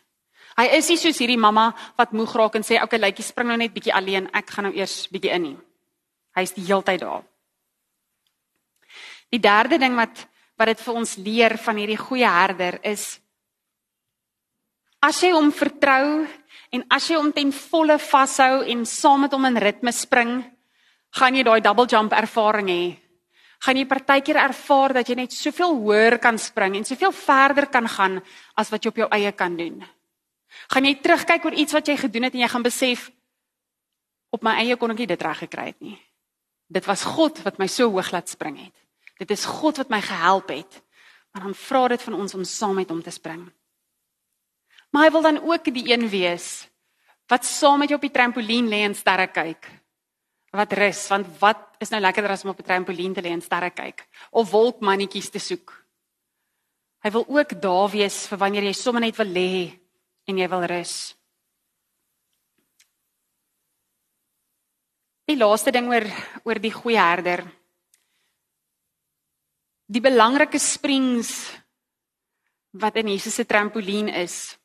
Hy 0.53 0.65
is 0.77 0.87
nie 0.89 0.99
soos 1.01 1.19
hierdie 1.19 1.39
mamma 1.39 1.71
wat 1.97 2.13
moeg 2.15 2.31
raak 2.37 2.55
en 2.55 2.63
sê, 2.63 2.81
"Oké, 2.81 2.97
luitjie, 2.97 3.25
spring 3.25 3.47
nou 3.47 3.57
net 3.57 3.73
bietjie 3.73 3.93
alleen. 3.93 4.29
Ek 4.33 4.49
gaan 4.49 4.65
nou 4.65 4.73
eers 4.73 5.07
bietjie 5.07 5.31
in 5.31 5.41
nie." 5.41 5.57
Hy's 6.35 6.53
die 6.53 6.65
heeltyd 6.65 6.99
daar. 6.99 7.23
Die 9.29 9.39
derde 9.39 9.77
ding 9.77 9.95
wat 9.95 10.27
wat 10.57 10.67
dit 10.67 10.81
vir 10.81 10.93
ons 10.93 11.15
leer 11.17 11.57
van 11.57 11.75
hierdie 11.75 11.97
goeie 11.97 12.29
herder 12.29 12.79
is 12.83 13.19
As 15.03 15.19
jy 15.19 15.33
hom 15.35 15.49
vertrou 15.51 16.23
en 16.73 16.83
as 16.89 17.07
jy 17.09 17.19
hom 17.19 17.31
ten 17.35 17.53
volle 17.53 17.99
vashou 18.01 18.63
en 18.73 18.85
saam 18.89 19.25
met 19.25 19.33
hom 19.35 19.45
in 19.45 19.59
ritme 19.61 19.93
spring, 19.93 20.41
gaan 21.13 21.37
jy 21.37 21.43
daai 21.45 21.61
double 21.61 21.85
jump 21.89 22.13
ervaring 22.17 22.69
hê. 22.71 22.83
Gaan 23.63 23.79
jy 23.79 23.85
partykeer 23.87 24.41
ervaar 24.41 24.95
dat 24.97 25.07
jy 25.07 25.15
net 25.21 25.35
soveel 25.35 25.77
hoër 25.79 26.17
kan 26.19 26.39
spring 26.41 26.75
en 26.75 26.87
soveel 26.87 27.13
verder 27.15 27.69
kan 27.71 27.87
gaan 27.87 28.17
as 28.59 28.71
wat 28.73 28.83
jy 28.83 28.91
op 28.91 29.03
jou 29.03 29.09
eie 29.15 29.31
kan 29.31 29.55
doen. 29.55 29.83
Gaan 30.73 30.85
jy 30.89 30.97
terugkyk 30.99 31.45
oor 31.45 31.55
iets 31.55 31.75
wat 31.77 31.87
jy 31.87 31.95
gedoen 32.01 32.27
het 32.27 32.35
en 32.35 32.43
jy 32.43 32.49
gaan 32.51 32.65
besef 32.65 33.11
op 34.33 34.43
my 34.43 34.57
eie 34.63 34.75
kon 34.81 34.91
ek 34.91 35.03
nie 35.03 35.11
dit 35.13 35.21
reg 35.21 35.45
gekry 35.45 35.69
het 35.71 35.79
nie. 35.85 35.95
Dit 36.73 36.89
was 36.89 37.05
God 37.05 37.39
wat 37.45 37.59
my 37.61 37.69
so 37.69 37.91
hoog 37.93 38.09
laat 38.11 38.31
spring 38.31 38.57
het. 38.57 38.75
Dit 39.21 39.31
is 39.31 39.45
God 39.45 39.77
wat 39.77 39.93
my 39.93 40.01
gehelp 40.01 40.49
het. 40.49 40.81
Maar 41.33 41.47
dan 41.47 41.57
vra 41.57 41.87
dit 41.93 42.01
van 42.01 42.17
ons 42.17 42.33
om 42.33 42.43
saam 42.45 42.75
met 42.81 42.89
hom 42.89 43.01
te 43.01 43.13
spring. 43.13 43.45
Maar 44.93 45.07
hy 45.07 45.11
wil 45.11 45.25
dan 45.25 45.41
ook 45.41 45.71
die 45.73 45.89
een 45.89 46.05
wees 46.09 46.69
wat 47.31 47.47
saam 47.47 47.79
met 47.81 47.89
jou 47.89 47.97
op 47.97 48.03
die 48.05 48.13
trampolien 48.13 48.67
lê 48.69 48.83
en 48.85 48.93
sterre 48.93 49.25
kyk. 49.31 49.65
Wat 50.53 50.73
rus, 50.77 50.99
want 51.09 51.29
wat 51.39 51.79
is 51.81 51.89
nou 51.89 52.01
lekkerder 52.03 52.35
as 52.35 52.43
om 52.43 52.51
op 52.51 52.59
'n 52.59 52.67
trampolien 52.67 53.13
te 53.13 53.21
lê 53.21 53.31
en 53.33 53.41
sterre 53.41 53.71
kyk 53.71 54.05
of 54.29 54.51
wolkmannetjies 54.51 55.29
te 55.29 55.39
soek. 55.39 55.73
Hy 57.03 57.09
wil 57.11 57.25
ook 57.27 57.61
daar 57.61 57.89
wees 57.89 58.27
vir 58.27 58.37
wanneer 58.37 58.63
jy 58.63 58.73
sommer 58.73 59.01
net 59.01 59.15
wil 59.15 59.27
lê 59.27 59.79
en 60.27 60.37
jy 60.37 60.47
wil 60.49 60.63
rus. 60.63 61.15
Die 65.25 65.37
laaste 65.37 65.71
ding 65.71 65.87
oor 65.87 66.05
oor 66.43 66.59
die 66.59 66.71
goeie 66.71 66.99
herder. 66.99 67.43
Die 69.87 70.01
belangrike 70.01 70.59
springs 70.59 71.51
wat 72.71 72.95
in 72.95 73.07
Jesus 73.07 73.35
se 73.35 73.45
trampolien 73.45 74.09
is 74.09 74.57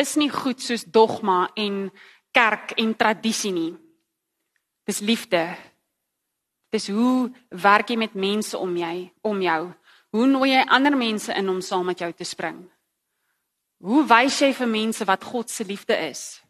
is 0.00 0.16
nie 0.16 0.30
goed 0.32 0.62
soos 0.64 0.86
dogma 0.88 1.50
en 1.58 1.90
kerk 2.34 2.74
en 2.80 2.94
tradisie 2.96 3.52
nie. 3.52 3.72
Dis 4.88 5.00
liefde. 5.04 5.44
Dis 6.70 6.88
hoe 6.88 7.30
werk 7.50 7.90
jy 7.90 7.98
met 7.98 8.14
mense 8.14 8.58
om 8.58 8.76
jy 8.78 9.10
om 9.26 9.40
jou? 9.42 9.62
Hoe 10.10 10.26
nooi 10.26 10.52
jy 10.52 10.62
ander 10.66 10.96
mense 10.98 11.34
in 11.34 11.50
om 11.50 11.60
saam 11.62 11.86
met 11.90 12.00
jou 12.02 12.10
te 12.14 12.26
spring? 12.26 12.62
Hoe 13.80 14.04
wys 14.06 14.40
jy 14.42 14.50
vir 14.54 14.70
mense 14.70 15.06
wat 15.08 15.24
God 15.24 15.50
se 15.50 15.64
liefde 15.64 15.96
is? 16.10 16.40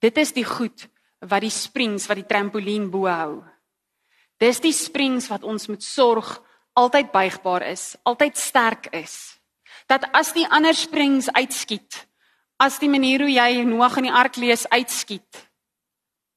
Dit 0.00 0.18
is 0.20 0.32
die 0.36 0.44
goed 0.46 0.86
wat 1.24 1.42
die 1.44 1.52
springs 1.52 2.06
wat 2.10 2.20
die 2.20 2.28
trampolien 2.28 2.90
bo 2.92 3.08
hou. 3.08 3.42
Dis 4.40 4.60
die 4.60 4.74
springs 4.76 5.30
wat 5.32 5.44
ons 5.46 5.68
moet 5.70 5.82
sorg 5.82 6.36
altyd 6.76 7.12
buigbaar 7.14 7.68
is, 7.70 7.94
altyd 8.04 8.38
sterk 8.38 8.90
is. 8.96 9.38
Dat 9.88 10.06
as 10.12 10.32
die 10.36 10.46
ander 10.48 10.74
springs 10.76 11.30
uitskiet, 11.32 12.04
as 12.60 12.78
die 12.78 12.90
manier 12.90 13.24
hoe 13.24 13.32
jy 13.32 13.64
Noag 13.66 13.98
in 13.98 14.08
die 14.08 14.14
ark 14.14 14.38
lees 14.40 14.66
uitskiet 14.70 15.42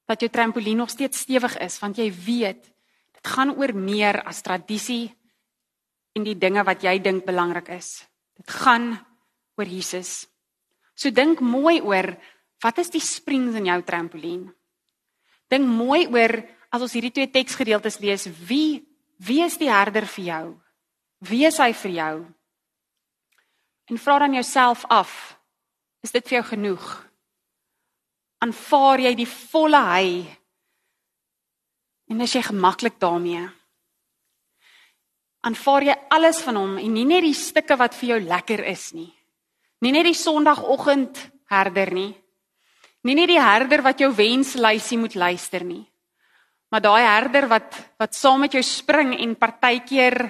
dat 0.08 0.24
jou 0.24 0.30
trampolien 0.32 0.80
nog 0.80 0.90
steeds 0.90 1.26
stewig 1.26 1.58
is 1.64 1.78
want 1.84 2.00
jy 2.00 2.08
weet 2.12 2.64
dit 3.18 3.28
gaan 3.34 3.54
oor 3.58 3.74
meer 3.76 4.22
as 4.26 4.42
tradisie 4.46 5.12
en 6.18 6.26
die 6.26 6.38
dinge 6.38 6.64
wat 6.66 6.82
jy 6.82 6.98
dink 7.04 7.26
belangrik 7.28 7.70
is. 7.76 8.02
Dit 8.38 8.50
gaan 8.50 8.96
oor 9.58 9.70
Jesus. 9.70 10.26
So 10.98 11.14
dink 11.14 11.42
mooi 11.42 11.80
oor 11.82 12.16
wat 12.64 12.80
is 12.82 12.90
die 12.90 13.04
springs 13.04 13.58
in 13.58 13.70
jou 13.70 13.78
trampolien? 13.86 14.48
Dink 15.50 15.68
mooi 15.70 16.08
oor 16.10 16.40
as 16.74 16.82
ons 16.82 16.96
hierdie 16.98 17.14
twee 17.14 17.30
teksgedeeltes 17.32 18.00
lees 18.02 18.26
wie 18.50 18.84
wie 19.18 19.42
is 19.42 19.58
die 19.58 19.70
herder 19.70 20.06
vir 20.06 20.26
jou? 20.26 20.46
Wie 21.26 21.46
is 21.48 21.58
hy 21.58 21.72
vir 21.74 21.94
jou? 21.96 22.16
En 23.90 23.98
vra 23.98 24.20
dan 24.20 24.36
jouself 24.38 24.86
af 24.90 25.37
Is 26.08 26.14
dit 26.16 26.24
vir 26.30 26.38
jou 26.38 26.46
genoeg? 26.54 26.84
Aanvaar 28.40 29.02
jy 29.04 29.10
die 29.20 29.28
volle 29.28 29.80
hy? 29.84 30.12
En 32.08 32.24
is 32.24 32.32
jy 32.32 32.46
gemaklik 32.48 32.96
daarmee? 33.02 33.42
Aanvaar 35.44 35.84
jy 35.84 35.96
alles 36.16 36.40
van 36.46 36.56
hom 36.62 36.78
en 36.80 36.94
nie 36.96 37.04
net 37.10 37.26
die 37.26 37.36
stukke 37.36 37.76
wat 37.82 37.98
vir 37.98 38.14
jou 38.14 38.20
lekker 38.24 38.64
is 38.72 38.94
nie. 38.96 39.10
Nie 39.84 39.92
net 39.92 40.08
die 40.08 40.16
sonoggend 40.16 41.20
herder 41.52 41.92
nie. 41.92 42.14
Nie 43.04 43.16
net 43.20 43.28
die 43.34 43.42
herder 43.44 43.84
wat 43.84 44.00
jou 44.00 44.08
wenslysie 44.16 45.00
moet 45.02 45.18
luister 45.20 45.66
nie. 45.68 45.84
Maar 46.72 46.86
daai 46.86 47.04
herder 47.04 47.50
wat 47.52 47.76
wat 48.00 48.16
saam 48.16 48.46
met 48.46 48.56
jou 48.56 48.64
spring 48.64 49.12
en 49.18 49.36
partykeer 49.36 50.22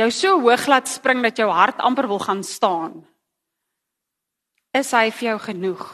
jou 0.00 0.08
so 0.08 0.40
hoog 0.40 0.64
laat 0.72 0.88
spring 0.88 1.20
dat 1.20 1.36
jou 1.36 1.50
hart 1.52 1.84
amper 1.84 2.08
wil 2.08 2.24
gaan 2.24 2.40
staan. 2.40 3.04
Is 4.76 4.90
hy 4.92 5.08
vir 5.14 5.30
jou 5.30 5.38
genoeg? 5.40 5.84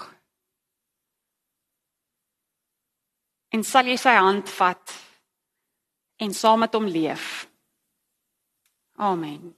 En 3.54 3.62
sal 3.62 3.86
jy 3.86 3.98
sy 4.00 4.14
hand 4.16 4.48
vat 4.56 4.94
en 6.24 6.32
saam 6.34 6.64
met 6.64 6.74
hom 6.74 6.88
leef? 6.90 7.26
Amen. 8.98 9.52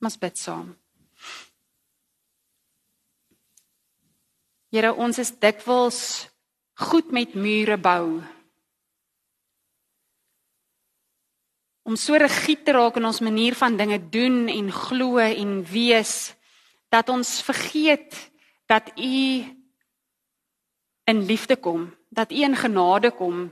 Mas 0.00 0.16
bid 0.20 0.38
saam. 0.40 0.70
Here, 4.74 4.92
ons 4.94 5.20
is 5.22 5.32
dikwels 5.42 5.98
goed 6.88 7.12
met 7.14 7.36
mure 7.38 7.76
bou. 7.78 8.06
Om 11.84 11.98
so 12.00 12.16
rigied 12.18 12.64
te 12.64 12.72
raak 12.74 12.96
in 12.98 13.06
ons 13.10 13.20
manier 13.22 13.54
van 13.58 13.76
dinge 13.76 14.00
doen 14.10 14.48
en 14.48 14.72
glo 14.72 15.20
en 15.20 15.60
wees 15.68 16.32
dat 16.94 17.10
ons 17.10 17.42
vergeet 17.42 18.14
dat 18.70 18.92
u 18.94 19.44
in 21.04 21.24
liefde 21.26 21.56
kom, 21.56 21.90
dat 22.08 22.32
u 22.32 22.42
in 22.46 22.56
genade 22.56 23.10
kom. 23.10 23.48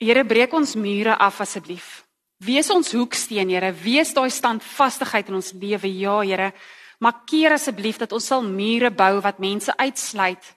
Here 0.00 0.24
breek 0.24 0.52
ons 0.56 0.74
mure 0.74 1.16
af 1.18 1.40
asseblief. 1.40 2.06
Wees 2.40 2.70
ons 2.72 2.92
hoeksteen, 2.96 3.50
Here, 3.52 3.72
wees 3.72 4.14
daai 4.16 4.30
standvastigheid 4.30 5.28
in 5.28 5.34
ons 5.34 5.52
lewe. 5.52 5.90
Ja, 5.92 6.20
Here, 6.24 6.52
markeer 6.98 7.52
asseblief 7.52 8.00
dat 8.00 8.12
ons 8.16 8.26
sal 8.26 8.42
mure 8.42 8.90
bou 8.90 9.20
wat 9.20 9.38
mense 9.38 9.76
uitsluit 9.76 10.56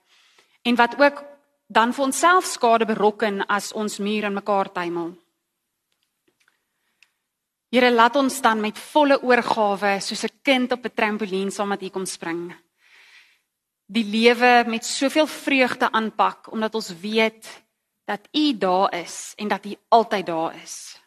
en 0.64 0.80
wat 0.80 0.96
ook 1.00 1.24
dan 1.68 1.92
vir 1.94 2.06
onsself 2.06 2.48
skade 2.48 2.86
berokken 2.88 3.44
as 3.52 3.74
ons 3.74 4.00
mure 4.00 4.30
in 4.32 4.34
mekaar 4.40 4.72
tuimel. 4.72 5.12
Here 7.74 7.90
laat 7.90 8.14
ons 8.22 8.36
dan 8.38 8.60
met 8.62 8.78
volle 8.78 9.16
oorgawe 9.26 9.96
soos 9.98 10.24
'n 10.24 10.40
kind 10.46 10.72
op 10.72 10.86
'n 10.86 10.94
trampolien 10.94 11.52
saam 11.52 11.68
met 11.68 11.82
U 11.82 11.90
kom 11.90 12.06
spring. 12.06 12.54
Die 13.86 14.06
lewe 14.06 14.64
met 14.68 14.86
soveel 14.86 15.28
vreugde 15.28 15.92
aanpak 15.92 16.52
omdat 16.52 16.76
ons 16.76 17.00
weet 17.00 17.64
dat 18.06 18.28
U 18.32 18.58
daar 18.58 18.94
is 18.94 19.34
en 19.38 19.48
dat 19.48 19.66
U 19.66 19.76
altyd 19.90 20.26
daar 20.26 20.56
is. 20.64 21.02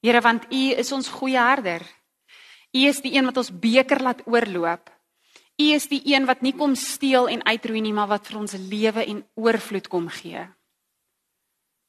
Here 0.00 0.20
want 0.20 0.44
U 0.52 0.72
is 0.74 0.92
ons 0.92 1.08
goeie 1.08 1.38
herder. 1.38 1.82
U 2.72 2.78
is 2.78 3.00
die 3.00 3.14
een 3.14 3.24
wat 3.24 3.36
ons 3.36 3.58
beker 3.58 4.02
laat 4.02 4.26
oorloop. 4.26 4.90
U 5.62 5.64
is 5.64 5.86
die 5.86 6.02
een 6.04 6.26
wat 6.26 6.40
nie 6.40 6.54
kom 6.56 6.74
steel 6.74 7.28
en 7.28 7.44
uitroei 7.44 7.80
nie, 7.80 7.92
maar 7.92 8.08
wat 8.08 8.26
vir 8.26 8.38
ons 8.38 8.52
lewe 8.52 9.04
en 9.06 9.28
oorvloed 9.34 9.88
kom 9.88 10.08
gee. 10.08 10.48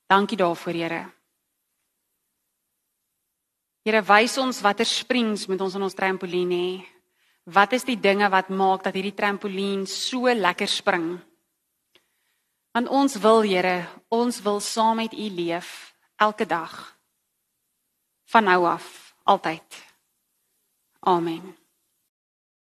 Dankie 0.07 0.38
daarvoor, 0.38 0.73
Here. 0.73 1.24
Here 3.86 4.02
wys 4.02 4.38
ons 4.41 4.63
watter 4.65 4.88
springs 4.88 5.45
moet 5.48 5.62
ons 5.62 5.76
in 5.78 5.86
ons 5.86 5.93
trampolien 5.95 6.50
hê. 6.50 6.69
Wat 7.45 7.76
is 7.78 7.86
die 7.86 8.00
dinge 8.02 8.26
wat 8.34 8.50
maak 8.50 8.84
dat 8.88 8.98
hierdie 8.98 9.13
trampolien 9.13 9.86
so 9.86 10.26
lekker 10.26 10.67
spring? 10.67 11.19
Want 12.74 12.89
ons 12.89 13.19
wil 13.21 13.45
Here, 13.45 13.86
ons 14.10 14.41
wil 14.41 14.60
saam 14.60 14.98
met 15.04 15.13
U 15.13 15.30
leef 15.30 15.93
elke 16.17 16.50
dag. 16.50 16.95
van 18.26 18.43
nou 18.43 18.65
af 18.65 19.15
altyd. 19.24 19.86
Amen. 21.00 21.64